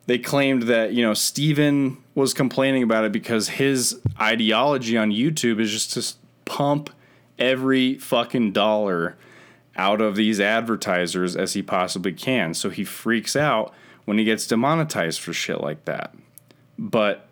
They 0.06 0.18
claimed 0.18 0.64
that 0.64 0.92
you 0.92 1.02
know 1.02 1.14
Steven 1.14 1.98
was 2.14 2.34
complaining 2.34 2.82
about 2.82 3.04
it 3.04 3.12
because 3.12 3.48
his 3.50 4.00
ideology 4.20 4.96
on 4.96 5.10
YouTube 5.10 5.60
is 5.60 5.70
just 5.70 5.92
to 5.92 6.16
pump 6.44 6.90
every 7.38 7.98
fucking 7.98 8.52
dollar 8.52 9.16
out 9.76 10.00
of 10.00 10.16
these 10.16 10.40
advertisers 10.40 11.36
as 11.36 11.54
he 11.54 11.62
possibly 11.62 12.12
can. 12.12 12.54
So 12.54 12.70
he 12.70 12.84
freaks 12.84 13.34
out 13.34 13.72
when 14.04 14.18
he 14.18 14.24
gets 14.24 14.46
demonetized 14.46 15.20
for 15.20 15.32
shit 15.32 15.60
like 15.60 15.84
that. 15.84 16.14
But 16.80 17.28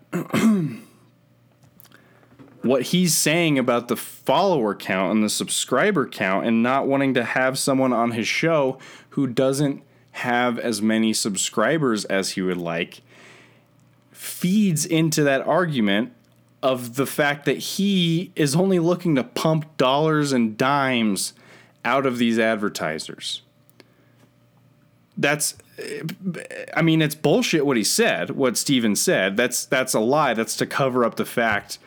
what 2.63 2.83
he's 2.83 3.17
saying 3.17 3.59
about 3.59 3.89
the 3.89 3.97
follower 3.97 4.75
count 4.75 5.13
and 5.13 5.25
the 5.25 5.31
subscriber 5.31 6.07
count 6.07 6.47
and 6.47 6.63
not 6.63 6.87
wanting 6.87 7.15
to 7.15 7.25
have 7.25 7.59
someone 7.59 7.95
on 7.95 8.11
his 8.11 8.29
show 8.29 8.79
who 9.11 9.27
doesn't 9.27 9.83
have 10.13 10.59
as 10.59 10.83
many 10.83 11.15
subscribers 11.15 12.05
as 12.05 12.33
he 12.33 12.43
would 12.43 12.59
like 12.59 13.01
feeds 14.13 14.85
into 14.85 15.23
that 15.25 15.41
argument 15.47 16.13
of 16.63 16.97
the 16.97 17.07
fact 17.07 17.47
that 17.47 17.57
he 17.57 18.31
is 18.37 18.55
only 18.55 18.79
looking 18.79 19.15
to 19.15 19.25
pump 19.25 19.77
dollars 19.79 20.33
and 20.33 20.59
dimes 20.59 21.33
out 21.87 22.05
of 22.05 22.19
these 22.19 22.39
advertisers. 22.39 23.41
That's 25.17 25.55
I 26.75 26.83
mean 26.83 27.03
it's 27.03 27.15
bullshit 27.15 27.65
what 27.67 27.77
he 27.77 27.85
said, 27.85 28.31
what 28.31 28.57
Steven 28.57 28.97
said. 28.97 29.37
That's 29.37 29.65
that's 29.65 29.95
a 29.95 30.01
lie. 30.01 30.35
That's 30.35 30.57
to 30.57 30.67
cover 30.67 31.05
up 31.05 31.17
the 31.17 31.25
fact 31.25 31.79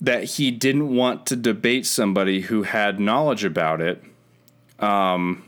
that 0.00 0.24
he 0.24 0.50
didn't 0.50 0.94
want 0.94 1.26
to 1.26 1.36
debate 1.36 1.86
somebody 1.86 2.42
who 2.42 2.64
had 2.64 2.98
knowledge 2.98 3.44
about 3.44 3.80
it. 3.80 4.02
Um, 4.80 5.44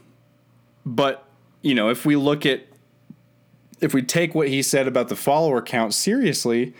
but 0.87 1.25
you 1.61 1.75
know, 1.75 1.89
if 1.89 2.07
we 2.07 2.17
look 2.17 2.47
at 2.47 2.67
if 3.81 3.93
we 3.93 4.03
take 4.03 4.35
what 4.35 4.49
he 4.49 4.63
said 4.63 4.87
about 4.87 5.09
the 5.09 5.17
follower 5.17 5.61
count 5.61 5.93
seriously, 5.93 6.73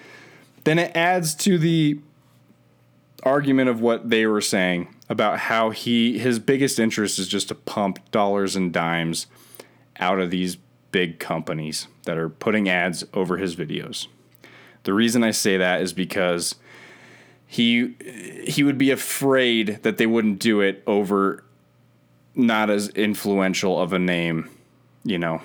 then 0.65 0.79
it 0.79 0.93
adds 0.95 1.35
to 1.35 1.59
the 1.59 1.99
argument 3.23 3.69
of 3.69 3.81
what 3.81 4.09
they 4.11 4.27
were 4.27 4.41
saying 4.41 4.95
about 5.09 5.39
how 5.39 5.71
he 5.71 6.19
his 6.19 6.39
biggest 6.39 6.79
interest 6.79 7.19
is 7.19 7.29
just 7.29 7.49
to 7.49 7.55
pump 7.55 7.99
dollars 8.11 8.57
and 8.57 8.73
dimes 8.73 9.27
out 9.99 10.21
of 10.21 10.31
these 10.31 10.57
big 10.91 11.19
companies 11.19 11.89
that 12.05 12.17
are 12.17 12.29
putting 12.29 12.69
ads 12.69 13.05
over 13.13 13.37
his 13.37 13.57
videos. 13.57 14.07
The 14.85 14.93
reason 14.93 15.25
I 15.25 15.33
say 15.33 15.57
that 15.57 15.83
is 15.83 15.93
because 15.93 16.55
he 17.47 17.95
he 18.47 18.63
would 18.63 18.79
be 18.79 18.91
afraid 18.91 19.81
that 19.83 19.97
they 19.97 20.07
wouldn't 20.07 20.39
do 20.39 20.61
it 20.61 20.83
over 20.87 21.45
not 22.35 22.71
as 22.71 22.89
influential 22.91 23.81
of 23.81 23.93
a 23.93 23.99
name, 23.99 24.51
you 25.05 25.19
know, 25.19 25.41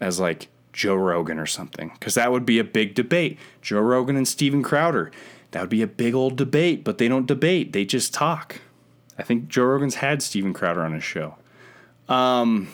as 0.00 0.18
like 0.18 0.48
Joe 0.72 0.94
Rogan 0.94 1.38
or 1.38 1.46
something, 1.46 1.90
because 1.94 2.14
that 2.14 2.32
would 2.32 2.46
be 2.46 2.58
a 2.58 2.64
big 2.64 2.94
debate. 2.94 3.38
Joe 3.62 3.80
Rogan 3.80 4.16
and 4.16 4.26
Steven 4.26 4.62
Crowder, 4.62 5.10
that 5.50 5.60
would 5.60 5.70
be 5.70 5.82
a 5.82 5.86
big 5.86 6.14
old 6.14 6.36
debate, 6.36 6.84
but 6.84 6.98
they 6.98 7.08
don't 7.08 7.26
debate, 7.26 7.72
they 7.72 7.84
just 7.84 8.14
talk. 8.14 8.60
I 9.18 9.22
think 9.22 9.48
Joe 9.48 9.64
Rogan's 9.64 9.96
had 9.96 10.22
Steven 10.22 10.54
Crowder 10.54 10.82
on 10.82 10.94
his 10.94 11.04
show. 11.04 11.36
Um, 12.08 12.68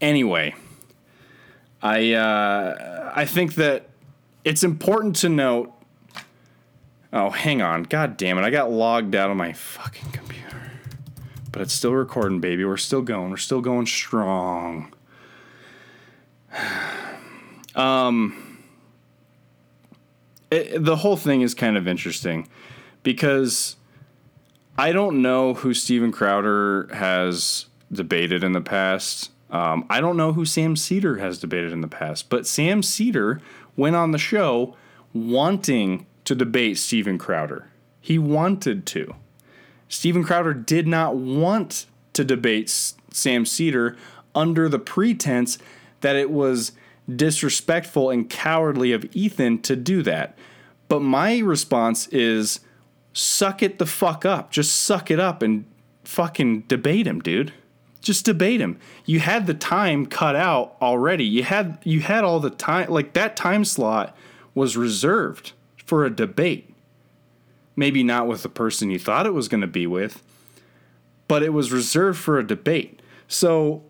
anyway, 0.00 0.54
I 1.82 2.12
uh, 2.12 3.12
I 3.14 3.24
think 3.24 3.54
that 3.54 3.88
it's 4.44 4.62
important 4.62 5.16
to 5.16 5.28
note. 5.28 5.72
Oh, 7.12 7.30
hang 7.30 7.62
on. 7.62 7.84
God 7.84 8.16
damn 8.16 8.36
it. 8.38 8.42
I 8.42 8.50
got 8.50 8.70
logged 8.70 9.14
out 9.14 9.30
of 9.30 9.36
my 9.36 9.52
fucking 9.52 10.10
computer. 10.10 10.72
But 11.50 11.62
it's 11.62 11.72
still 11.72 11.94
recording, 11.94 12.40
baby. 12.40 12.64
We're 12.64 12.76
still 12.76 13.00
going. 13.00 13.30
We're 13.30 13.38
still 13.38 13.60
going 13.60 13.86
strong. 13.86 14.92
um 17.74 18.44
it, 20.50 20.82
the 20.82 20.96
whole 20.96 21.16
thing 21.16 21.42
is 21.42 21.54
kind 21.54 21.76
of 21.76 21.86
interesting 21.86 22.48
because 23.02 23.76
I 24.76 24.92
don't 24.92 25.22
know 25.22 25.54
who 25.54 25.74
Steven 25.74 26.12
Crowder 26.12 26.88
has 26.94 27.66
debated 27.92 28.42
in 28.44 28.52
the 28.52 28.60
past. 28.60 29.30
Um, 29.50 29.86
I 29.88 30.00
don't 30.00 30.16
know 30.16 30.32
who 30.32 30.44
Sam 30.44 30.76
Seder 30.76 31.16
has 31.18 31.38
debated 31.38 31.72
in 31.72 31.80
the 31.80 31.88
past, 31.88 32.28
but 32.28 32.46
Sam 32.46 32.82
Seder 32.82 33.40
went 33.76 33.96
on 33.96 34.10
the 34.10 34.18
show 34.18 34.76
wanting 35.14 36.06
to 36.24 36.34
debate 36.34 36.78
Steven 36.78 37.16
Crowder. 37.16 37.70
He 38.00 38.18
wanted 38.18 38.84
to. 38.86 39.14
Steven 39.88 40.22
Crowder 40.22 40.52
did 40.52 40.86
not 40.86 41.16
want 41.16 41.86
to 42.12 42.24
debate 42.24 42.68
Sam 43.10 43.46
Seder 43.46 43.96
under 44.34 44.68
the 44.68 44.78
pretense 44.78 45.58
that 46.00 46.16
it 46.16 46.30
was 46.30 46.72
disrespectful 47.14 48.10
and 48.10 48.28
cowardly 48.28 48.92
of 48.92 49.06
Ethan 49.14 49.62
to 49.62 49.74
do 49.74 50.02
that. 50.02 50.36
But 50.88 51.00
my 51.00 51.38
response 51.38 52.06
is 52.08 52.60
suck 53.12 53.62
it 53.62 53.78
the 53.78 53.86
fuck 53.86 54.24
up. 54.24 54.50
Just 54.50 54.74
suck 54.74 55.10
it 55.10 55.18
up 55.18 55.42
and 55.42 55.64
fucking 56.04 56.62
debate 56.62 57.06
him, 57.06 57.20
dude. 57.20 57.52
Just 58.08 58.24
debate 58.24 58.58
him. 58.58 58.78
You 59.04 59.20
had 59.20 59.46
the 59.46 59.52
time 59.52 60.06
cut 60.06 60.34
out 60.34 60.78
already. 60.80 61.26
You 61.26 61.42
had 61.42 61.76
you 61.84 62.00
had 62.00 62.24
all 62.24 62.40
the 62.40 62.48
time 62.48 62.88
like 62.88 63.12
that 63.12 63.36
time 63.36 63.66
slot 63.66 64.16
was 64.54 64.78
reserved 64.78 65.52
for 65.84 66.06
a 66.06 66.10
debate. 66.10 66.74
Maybe 67.76 68.02
not 68.02 68.26
with 68.26 68.42
the 68.42 68.48
person 68.48 68.90
you 68.90 68.98
thought 68.98 69.26
it 69.26 69.34
was 69.34 69.46
going 69.46 69.60
to 69.60 69.66
be 69.66 69.86
with, 69.86 70.22
but 71.28 71.42
it 71.42 71.52
was 71.52 71.70
reserved 71.70 72.18
for 72.18 72.38
a 72.38 72.46
debate. 72.46 73.02
So 73.28 73.82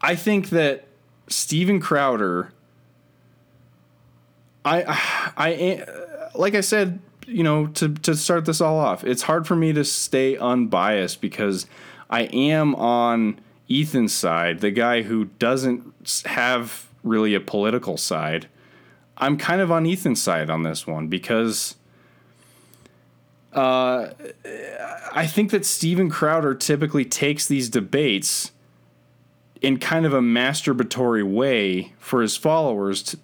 I 0.00 0.14
think 0.14 0.50
that 0.50 0.86
Steven 1.26 1.80
Crowder 1.80 2.52
I 4.64 4.84
I 5.36 5.84
like 6.36 6.54
I 6.54 6.60
said, 6.60 7.00
you 7.26 7.42
know, 7.42 7.66
to 7.66 7.88
to 7.88 8.14
start 8.14 8.44
this 8.44 8.60
all 8.60 8.78
off, 8.78 9.02
it's 9.02 9.22
hard 9.22 9.48
for 9.48 9.56
me 9.56 9.72
to 9.72 9.84
stay 9.84 10.36
unbiased 10.36 11.20
because 11.20 11.66
I 12.12 12.24
am 12.24 12.74
on 12.74 13.40
Ethan's 13.70 14.12
side, 14.12 14.60
the 14.60 14.70
guy 14.70 15.00
who 15.00 15.24
doesn't 15.38 16.22
have 16.26 16.86
really 17.02 17.34
a 17.34 17.40
political 17.40 17.96
side. 17.96 18.48
I'm 19.16 19.38
kind 19.38 19.62
of 19.62 19.72
on 19.72 19.86
Ethan's 19.86 20.22
side 20.22 20.50
on 20.50 20.62
this 20.62 20.86
one 20.86 21.08
because 21.08 21.76
uh, 23.54 24.10
I 25.14 25.26
think 25.26 25.50
that 25.52 25.64
Steven 25.64 26.10
Crowder 26.10 26.54
typically 26.54 27.06
takes 27.06 27.46
these 27.46 27.70
debates 27.70 28.52
in 29.62 29.78
kind 29.78 30.04
of 30.04 30.12
a 30.12 30.20
masturbatory 30.20 31.24
way 31.24 31.94
for 31.98 32.20
his 32.20 32.36
followers. 32.36 33.02
To, 33.04 33.18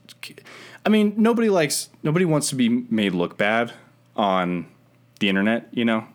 I 0.87 0.88
mean, 0.88 1.12
nobody 1.18 1.51
likes, 1.51 1.90
nobody 2.03 2.24
wants 2.24 2.48
to 2.51 2.55
be 2.55 2.70
made 2.70 3.12
look 3.12 3.37
bad 3.37 3.74
on 4.16 4.66
the 5.20 5.29
internet, 5.29 5.68
you 5.72 5.85
know. 5.85 6.07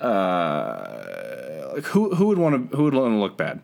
Uh, 0.00 1.80
who 1.80 2.14
who 2.14 2.26
would 2.26 2.38
want 2.38 2.70
to 2.70 2.76
who 2.76 2.84
would 2.84 2.94
want 2.94 3.12
to 3.12 3.18
look 3.18 3.36
bad? 3.36 3.60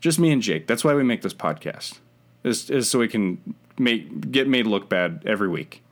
Just 0.00 0.18
me 0.18 0.30
and 0.30 0.40
Jake. 0.40 0.66
That's 0.66 0.84
why 0.84 0.94
we 0.94 1.02
make 1.02 1.22
this 1.22 1.34
podcast. 1.34 1.98
Is 2.44 2.70
is 2.70 2.88
so 2.88 2.98
we 2.98 3.08
can 3.08 3.54
make 3.78 4.30
get 4.30 4.48
made 4.48 4.66
look 4.66 4.88
bad 4.88 5.22
every 5.26 5.48
week. 5.48 5.82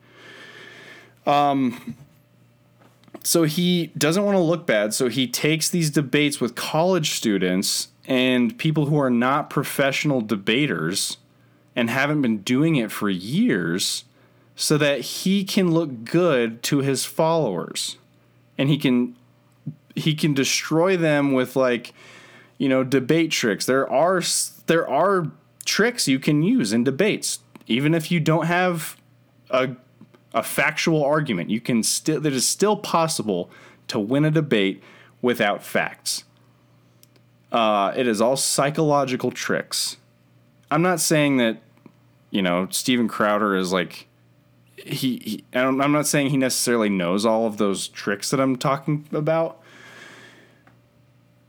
Um. 1.26 1.96
So 3.24 3.42
he 3.42 3.88
doesn't 3.98 4.24
want 4.24 4.36
to 4.36 4.42
look 4.42 4.64
bad, 4.66 4.94
so 4.94 5.08
he 5.08 5.26
takes 5.26 5.68
these 5.68 5.90
debates 5.90 6.40
with 6.40 6.54
college 6.54 7.10
students 7.10 7.88
and 8.06 8.56
people 8.56 8.86
who 8.86 8.98
are 8.98 9.10
not 9.10 9.50
professional 9.50 10.22
debaters 10.22 11.18
and 11.76 11.90
haven't 11.90 12.22
been 12.22 12.38
doing 12.38 12.76
it 12.76 12.90
for 12.90 13.10
years 13.10 14.04
so 14.56 14.78
that 14.78 15.00
he 15.00 15.44
can 15.44 15.70
look 15.70 16.04
good 16.04 16.62
to 16.64 16.78
his 16.78 17.04
followers 17.04 17.98
and 18.56 18.68
he 18.68 18.78
can 18.78 19.14
he 19.98 20.14
can 20.14 20.34
destroy 20.34 20.96
them 20.96 21.32
with 21.32 21.56
like 21.56 21.92
you 22.56 22.68
know 22.68 22.84
debate 22.84 23.30
tricks. 23.30 23.66
There 23.66 23.90
are 23.90 24.22
there 24.66 24.88
are 24.88 25.30
tricks 25.64 26.08
you 26.08 26.18
can 26.18 26.42
use 26.42 26.72
in 26.72 26.84
debates. 26.84 27.40
Even 27.66 27.94
if 27.94 28.10
you 28.10 28.20
don't 28.20 28.46
have 28.46 28.96
a 29.50 29.70
a 30.34 30.42
factual 30.42 31.02
argument 31.02 31.48
you 31.48 31.60
can 31.60 31.82
still 31.82 32.24
it 32.24 32.32
is 32.32 32.46
still 32.46 32.76
possible 32.76 33.50
to 33.88 33.98
win 33.98 34.24
a 34.24 34.30
debate 34.30 34.82
without 35.22 35.62
facts. 35.62 36.24
Uh, 37.50 37.92
it 37.96 38.06
is 38.06 38.20
all 38.20 38.36
psychological 38.36 39.30
tricks. 39.30 39.96
I'm 40.70 40.82
not 40.82 41.00
saying 41.00 41.38
that, 41.38 41.62
you 42.30 42.42
know, 42.42 42.68
Steven 42.70 43.08
Crowder 43.08 43.56
is 43.56 43.72
like 43.72 44.06
he, 44.76 45.16
he 45.16 45.44
I'm 45.54 45.92
not 45.92 46.06
saying 46.06 46.30
he 46.30 46.36
necessarily 46.36 46.88
knows 46.88 47.24
all 47.24 47.46
of 47.46 47.56
those 47.56 47.88
tricks 47.88 48.30
that 48.30 48.40
I'm 48.40 48.56
talking 48.56 49.06
about, 49.12 49.60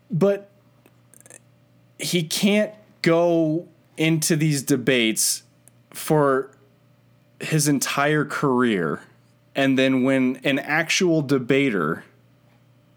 but 0.09 0.49
he 1.97 2.23
can't 2.23 2.73
go 3.01 3.67
into 3.97 4.35
these 4.35 4.63
debates 4.63 5.43
for 5.91 6.51
his 7.39 7.67
entire 7.67 8.25
career 8.25 9.01
and 9.55 9.77
then 9.77 10.03
when 10.03 10.39
an 10.43 10.59
actual 10.59 11.21
debater 11.21 12.03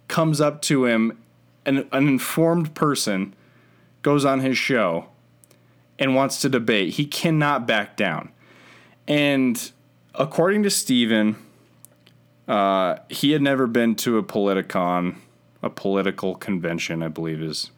comes 0.08 0.40
up 0.40 0.62
to 0.62 0.84
him 0.84 1.18
an, 1.64 1.88
an 1.92 2.08
informed 2.08 2.74
person 2.74 3.34
goes 4.02 4.24
on 4.24 4.40
his 4.40 4.58
show 4.58 5.08
and 5.98 6.14
wants 6.14 6.40
to 6.40 6.48
debate, 6.48 6.94
he 6.94 7.06
cannot 7.06 7.66
back 7.66 7.96
down. 7.96 8.30
And 9.06 9.72
according 10.14 10.64
to 10.64 10.70
Steven, 10.70 11.36
uh, 12.48 12.96
he 13.08 13.30
had 13.32 13.42
never 13.42 13.66
been 13.66 13.94
to 13.96 14.18
a 14.18 14.22
Politicon, 14.22 15.16
a 15.62 15.70
political 15.70 16.34
convention, 16.34 17.02
I 17.02 17.08
believe 17.08 17.40
is 17.40 17.70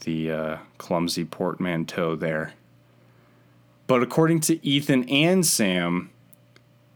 the 0.00 0.30
uh, 0.30 0.56
clumsy 0.78 1.24
portmanteau 1.24 2.16
there. 2.16 2.54
But 3.86 4.02
according 4.02 4.40
to 4.40 4.66
Ethan 4.66 5.08
and 5.08 5.44
Sam, 5.44 6.10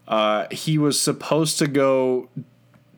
uh, 0.07 0.47
he 0.51 0.79
was 0.79 1.01
supposed 1.01 1.59
to 1.59 1.67
go 1.67 2.29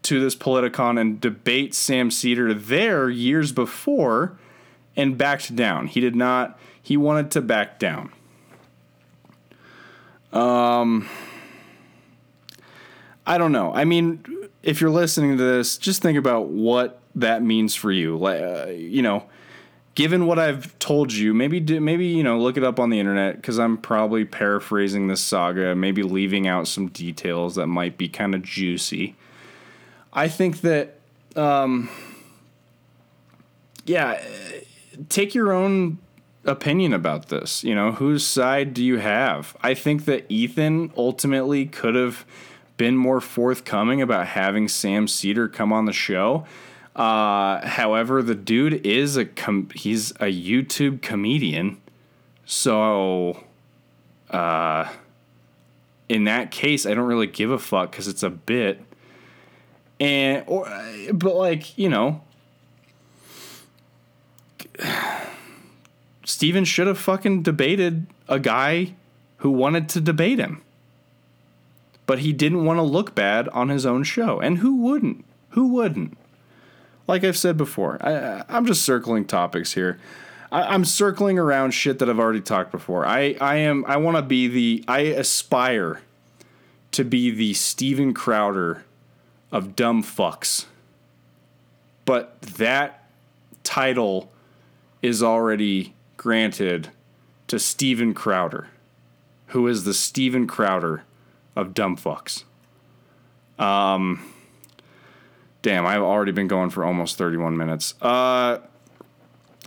to 0.03 0.21
this 0.21 0.37
Politicon 0.37 1.01
and 1.01 1.21
debate 1.21 1.75
Sam 1.75 2.11
Seder 2.11 2.55
there 2.55 3.11
years 3.11 3.53
before 3.53 4.39
and 4.97 5.19
backed 5.19 5.55
down. 5.57 5.89
He 5.89 6.01
did 6.01 6.15
not, 6.15 6.59
he 6.81 6.97
wanted 6.97 7.31
to 7.33 7.41
back 7.41 7.79
down. 7.79 8.13
Um, 10.33 11.09
I 13.27 13.39
don't 13.39 13.53
know. 13.53 13.73
I 13.75 13.85
mean, 13.85 14.25
if 14.63 14.81
you're 14.81 14.91
listening 14.91 15.37
to 15.39 15.43
this, 15.43 15.79
just 15.79 16.03
think 16.03 16.19
about 16.19 16.49
what 16.49 17.01
that 17.15 17.43
means 17.43 17.75
for 17.75 17.91
you. 17.91 18.17
Like, 18.17 18.41
uh, 18.41 18.67
you 18.67 19.03
know, 19.03 19.25
given 19.95 20.27
what 20.27 20.39
I've 20.39 20.79
told 20.79 21.13
you, 21.13 21.35
maybe 21.35 21.61
do, 21.61 21.81
maybe 21.81 22.07
you 22.07 22.23
know 22.23 22.39
look 22.39 22.57
it 22.57 22.65
up 22.65 22.79
on 22.79 22.91
the 22.91 23.01
internet 23.01 23.37
because 23.37 23.59
I'm 23.59 23.77
probably 23.77 24.25
paraphrasing 24.25 25.09
this 25.09 25.21
saga, 25.21 25.75
maybe 25.75 26.03
leaving 26.03 26.47
out 26.47 26.69
some 26.69 26.89
details 26.89 27.55
that 27.57 27.67
might 27.67 27.97
be 27.97 28.09
kind 28.09 28.35
of 28.35 28.43
juicy. 28.43 29.17
I 30.13 30.29
think 30.29 30.61
that, 30.63 30.99
um, 31.37 31.89
yeah, 33.87 34.21
take 35.09 35.35
your 35.35 35.53
own 35.53 35.99
opinion 36.45 36.93
about 36.93 37.29
this. 37.29 37.63
You 37.63 37.75
know, 37.75 37.93
whose 37.93 38.27
side 38.27 38.75
do 38.75 38.85
you 38.85 38.99
have? 38.99 39.57
I 39.63 39.75
think 39.75 40.05
that 40.07 40.27
Ethan 40.29 40.93
ultimately 40.97 41.67
could 41.67 41.95
have 41.95 42.25
been 42.81 42.97
more 42.97 43.21
forthcoming 43.21 44.01
about 44.01 44.27
having 44.29 44.67
Sam 44.67 45.07
Seder 45.07 45.49
come 45.49 45.71
on 45.71 45.85
the 45.85 45.93
show. 45.93 46.47
Uh, 46.97 47.61
however, 47.67 48.23
the 48.23 48.35
dude 48.35 48.87
is 48.87 49.19
a 49.19 49.27
com- 49.27 49.69
he's 49.75 50.13
a 50.13 50.33
YouTube 50.33 51.03
comedian, 51.03 51.79
so 52.47 53.45
uh, 54.31 54.89
in 56.09 56.25
that 56.25 56.51
case, 56.51 56.87
I 56.87 56.95
don't 56.95 57.07
really 57.07 57.27
give 57.27 57.51
a 57.51 57.59
fuck 57.59 57.91
because 57.91 58.09
it's 58.09 58.23
a 58.23 58.31
bit. 58.31 58.83
And 60.01 60.45
or 60.47 60.67
but 61.13 61.35
like 61.35 61.77
you 61.77 61.91
know, 61.91 62.23
Steven 66.25 66.65
should 66.65 66.87
have 66.87 66.97
fucking 66.97 67.43
debated 67.43 68.07
a 68.27 68.39
guy 68.39 68.95
who 69.37 69.51
wanted 69.51 69.91
to 69.91 70.01
debate 70.01 70.39
him. 70.39 70.63
But 72.11 72.19
he 72.19 72.33
didn't 72.33 72.65
want 72.65 72.79
to 72.79 72.83
look 72.83 73.15
bad 73.15 73.49
on 73.51 73.69
his 73.69 73.87
own 73.87 74.03
show. 74.03 74.41
And 74.41 74.59
who 74.59 74.75
wouldn't? 74.79 75.25
Who 75.51 75.69
wouldn't? 75.69 76.19
Like 77.07 77.23
I've 77.23 77.37
said 77.37 77.57
before, 77.57 77.99
I, 78.05 78.43
I'm 78.49 78.67
just 78.67 78.83
circling 78.83 79.27
topics 79.27 79.75
here. 79.75 80.01
I, 80.51 80.75
am 80.75 80.85
circling 80.85 81.39
around 81.39 81.71
shit 81.71 82.01
that 82.01 82.11
I've 82.11 82.19
already 82.19 82.41
talked 82.41 82.73
before. 82.73 83.07
I, 83.07 83.37
I 83.41 83.59
am 83.59 83.85
I 83.87 83.97
want 83.99 84.17
to 84.17 84.23
be 84.23 84.49
the 84.49 84.85
I 84.89 85.03
aspire 85.03 86.01
to 86.91 87.05
be 87.05 87.31
the 87.31 87.55
Steven 87.55 88.13
Crowder 88.13 88.85
of 89.53 89.77
dumb 89.77 90.03
fucks. 90.03 90.65
But 92.05 92.43
that 92.43 93.05
title 93.63 94.33
is 95.01 95.23
already 95.23 95.95
granted 96.17 96.89
to 97.47 97.61
Steven 97.61 98.15
Crowder, 98.15 98.67
who 99.51 99.69
is 99.69 99.85
the 99.85 99.95
Steven 99.95 100.49
Crowder 100.49 101.05
of 101.57 101.75
dumb 101.75 101.97
fucks. 101.97 102.45
Um, 103.59 104.33
damn, 105.63 105.87
I've 105.87 106.03
already 106.03 106.33
been 106.33 106.49
going 106.49 106.71
for 106.71 106.85
almost 106.85 107.19
31 107.19 107.57
minutes. 107.57 107.95
Uh, 108.01 108.59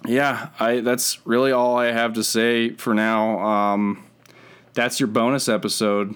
yeah, 0.05 0.49
I 0.59 0.81
that's 0.81 1.25
really 1.25 1.51
all 1.51 1.77
I 1.77 1.91
have 1.91 2.13
to 2.13 2.23
say 2.23 2.71
for 2.71 2.93
now. 2.93 3.39
Um, 3.39 4.03
that's 4.73 4.99
your 4.99 5.07
bonus 5.07 5.47
episode. 5.47 6.15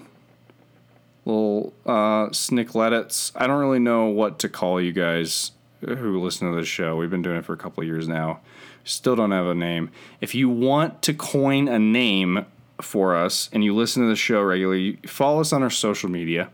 Little 1.24 1.72
uh, 1.86 2.28
snickledits. 2.28 3.32
I 3.36 3.46
don't 3.46 3.60
really 3.60 3.78
know 3.78 4.06
what 4.06 4.38
to 4.40 4.48
call 4.48 4.80
you 4.80 4.92
guys 4.92 5.52
who 5.80 6.20
listen 6.20 6.50
to 6.50 6.56
this 6.56 6.68
show. 6.68 6.96
We've 6.96 7.10
been 7.10 7.22
doing 7.22 7.36
it 7.36 7.44
for 7.44 7.52
a 7.52 7.56
couple 7.56 7.84
years 7.84 8.08
now. 8.08 8.40
Still 8.84 9.16
don't 9.16 9.30
have 9.30 9.46
a 9.46 9.54
name. 9.54 9.90
If 10.20 10.34
you 10.34 10.48
want 10.48 11.02
to 11.02 11.14
coin 11.14 11.68
a 11.68 11.78
name 11.78 12.46
for 12.80 13.16
us 13.16 13.48
and 13.52 13.64
you 13.64 13.74
listen 13.74 14.02
to 14.02 14.08
the 14.08 14.16
show 14.16 14.42
regularly, 14.42 14.98
follow 15.06 15.40
us 15.40 15.52
on 15.52 15.62
our 15.62 15.70
social 15.70 16.08
media. 16.08 16.50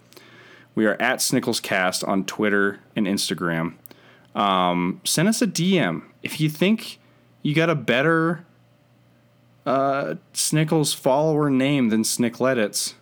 We 0.74 0.86
are 0.86 1.00
at 1.00 1.18
SnicklesCast 1.18 2.06
on 2.06 2.24
Twitter 2.24 2.80
and 2.96 3.06
Instagram. 3.06 3.74
Um, 4.34 5.00
send 5.04 5.28
us 5.28 5.40
a 5.40 5.46
DM 5.46 6.02
if 6.22 6.40
you 6.40 6.48
think 6.48 6.98
you 7.42 7.54
got 7.54 7.70
a 7.70 7.74
better 7.74 8.44
uh, 9.64 10.16
Snickles 10.32 10.94
follower 10.94 11.50
name 11.50 11.90
than 11.90 12.02
Snickledits. 12.02 12.94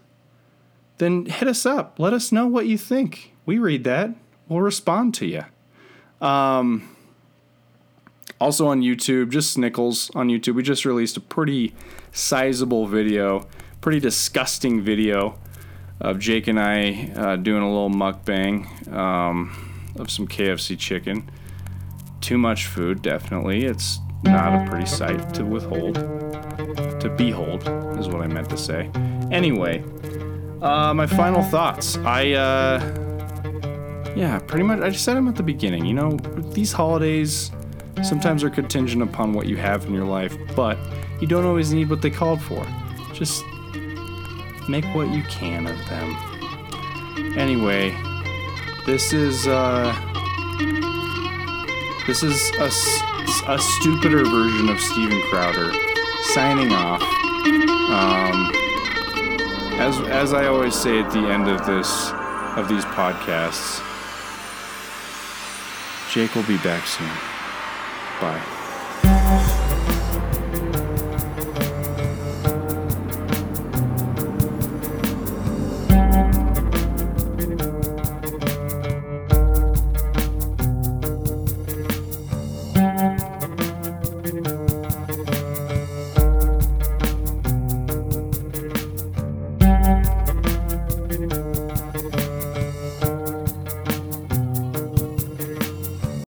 Then 0.98 1.26
hit 1.26 1.48
us 1.48 1.64
up. 1.64 1.98
Let 1.98 2.12
us 2.12 2.30
know 2.30 2.46
what 2.46 2.66
you 2.66 2.76
think. 2.76 3.32
We 3.46 3.58
read 3.58 3.84
that. 3.84 4.10
We'll 4.48 4.60
respond 4.60 5.14
to 5.14 5.26
you. 5.26 5.44
Um, 6.26 6.91
also 8.42 8.66
on 8.66 8.82
YouTube, 8.82 9.30
just 9.30 9.56
Snickles 9.56 10.14
on 10.16 10.26
YouTube. 10.26 10.56
We 10.56 10.64
just 10.64 10.84
released 10.84 11.16
a 11.16 11.20
pretty 11.20 11.74
sizable 12.10 12.88
video, 12.88 13.46
pretty 13.80 14.00
disgusting 14.00 14.82
video 14.82 15.38
of 16.00 16.18
Jake 16.18 16.48
and 16.48 16.58
I 16.58 17.12
uh, 17.14 17.36
doing 17.36 17.62
a 17.62 17.68
little 17.70 17.88
mukbang 17.88 18.92
um, 18.92 19.92
of 19.96 20.10
some 20.10 20.26
KFC 20.26 20.76
chicken. 20.76 21.30
Too 22.20 22.36
much 22.36 22.66
food, 22.66 23.00
definitely. 23.00 23.64
It's 23.64 24.00
not 24.24 24.66
a 24.66 24.68
pretty 24.68 24.86
sight 24.86 25.32
to 25.34 25.44
withhold. 25.44 25.94
To 25.94 27.14
behold, 27.16 27.62
is 27.98 28.08
what 28.08 28.22
I 28.22 28.26
meant 28.26 28.50
to 28.50 28.56
say. 28.56 28.90
Anyway, 29.30 29.84
uh, 30.60 30.92
my 30.92 31.06
final 31.06 31.44
thoughts. 31.44 31.96
I, 31.98 32.32
uh, 32.32 32.80
yeah, 34.16 34.40
pretty 34.40 34.64
much, 34.64 34.80
I 34.80 34.90
just 34.90 35.04
said 35.04 35.16
them 35.16 35.28
at 35.28 35.36
the 35.36 35.44
beginning. 35.44 35.86
You 35.86 35.94
know, 35.94 36.16
these 36.52 36.72
holidays 36.72 37.52
sometimes 38.02 38.42
are 38.42 38.50
contingent 38.50 39.02
upon 39.02 39.32
what 39.32 39.46
you 39.46 39.56
have 39.56 39.84
in 39.86 39.94
your 39.94 40.06
life, 40.06 40.36
but 40.56 40.78
you 41.20 41.26
don't 41.26 41.44
always 41.44 41.72
need 41.72 41.90
what 41.90 42.02
they 42.02 42.10
called 42.10 42.40
for. 42.40 42.66
Just 43.12 43.44
make 44.68 44.84
what 44.94 45.08
you 45.10 45.22
can 45.24 45.66
of 45.66 45.78
them. 45.88 46.16
Anyway, 47.36 47.90
this 48.86 49.12
is, 49.12 49.46
uh, 49.46 49.94
this 52.06 52.22
is 52.22 52.50
a 52.58 52.70
a 53.46 53.58
stupider 53.58 54.24
version 54.24 54.68
of 54.68 54.80
Steven 54.80 55.20
Crowder 55.22 55.72
signing 56.34 56.72
off. 56.72 57.02
Um, 57.90 58.52
as 59.80 59.98
as 60.08 60.32
I 60.32 60.46
always 60.46 60.74
say 60.74 61.00
at 61.00 61.10
the 61.12 61.18
end 61.18 61.48
of 61.48 61.64
this 61.66 62.10
of 62.56 62.68
these 62.68 62.84
podcasts, 62.84 63.80
Jake 66.12 66.34
will 66.34 66.44
be 66.44 66.58
back 66.58 66.86
soon. 66.86 67.41
Bye. 68.22 68.61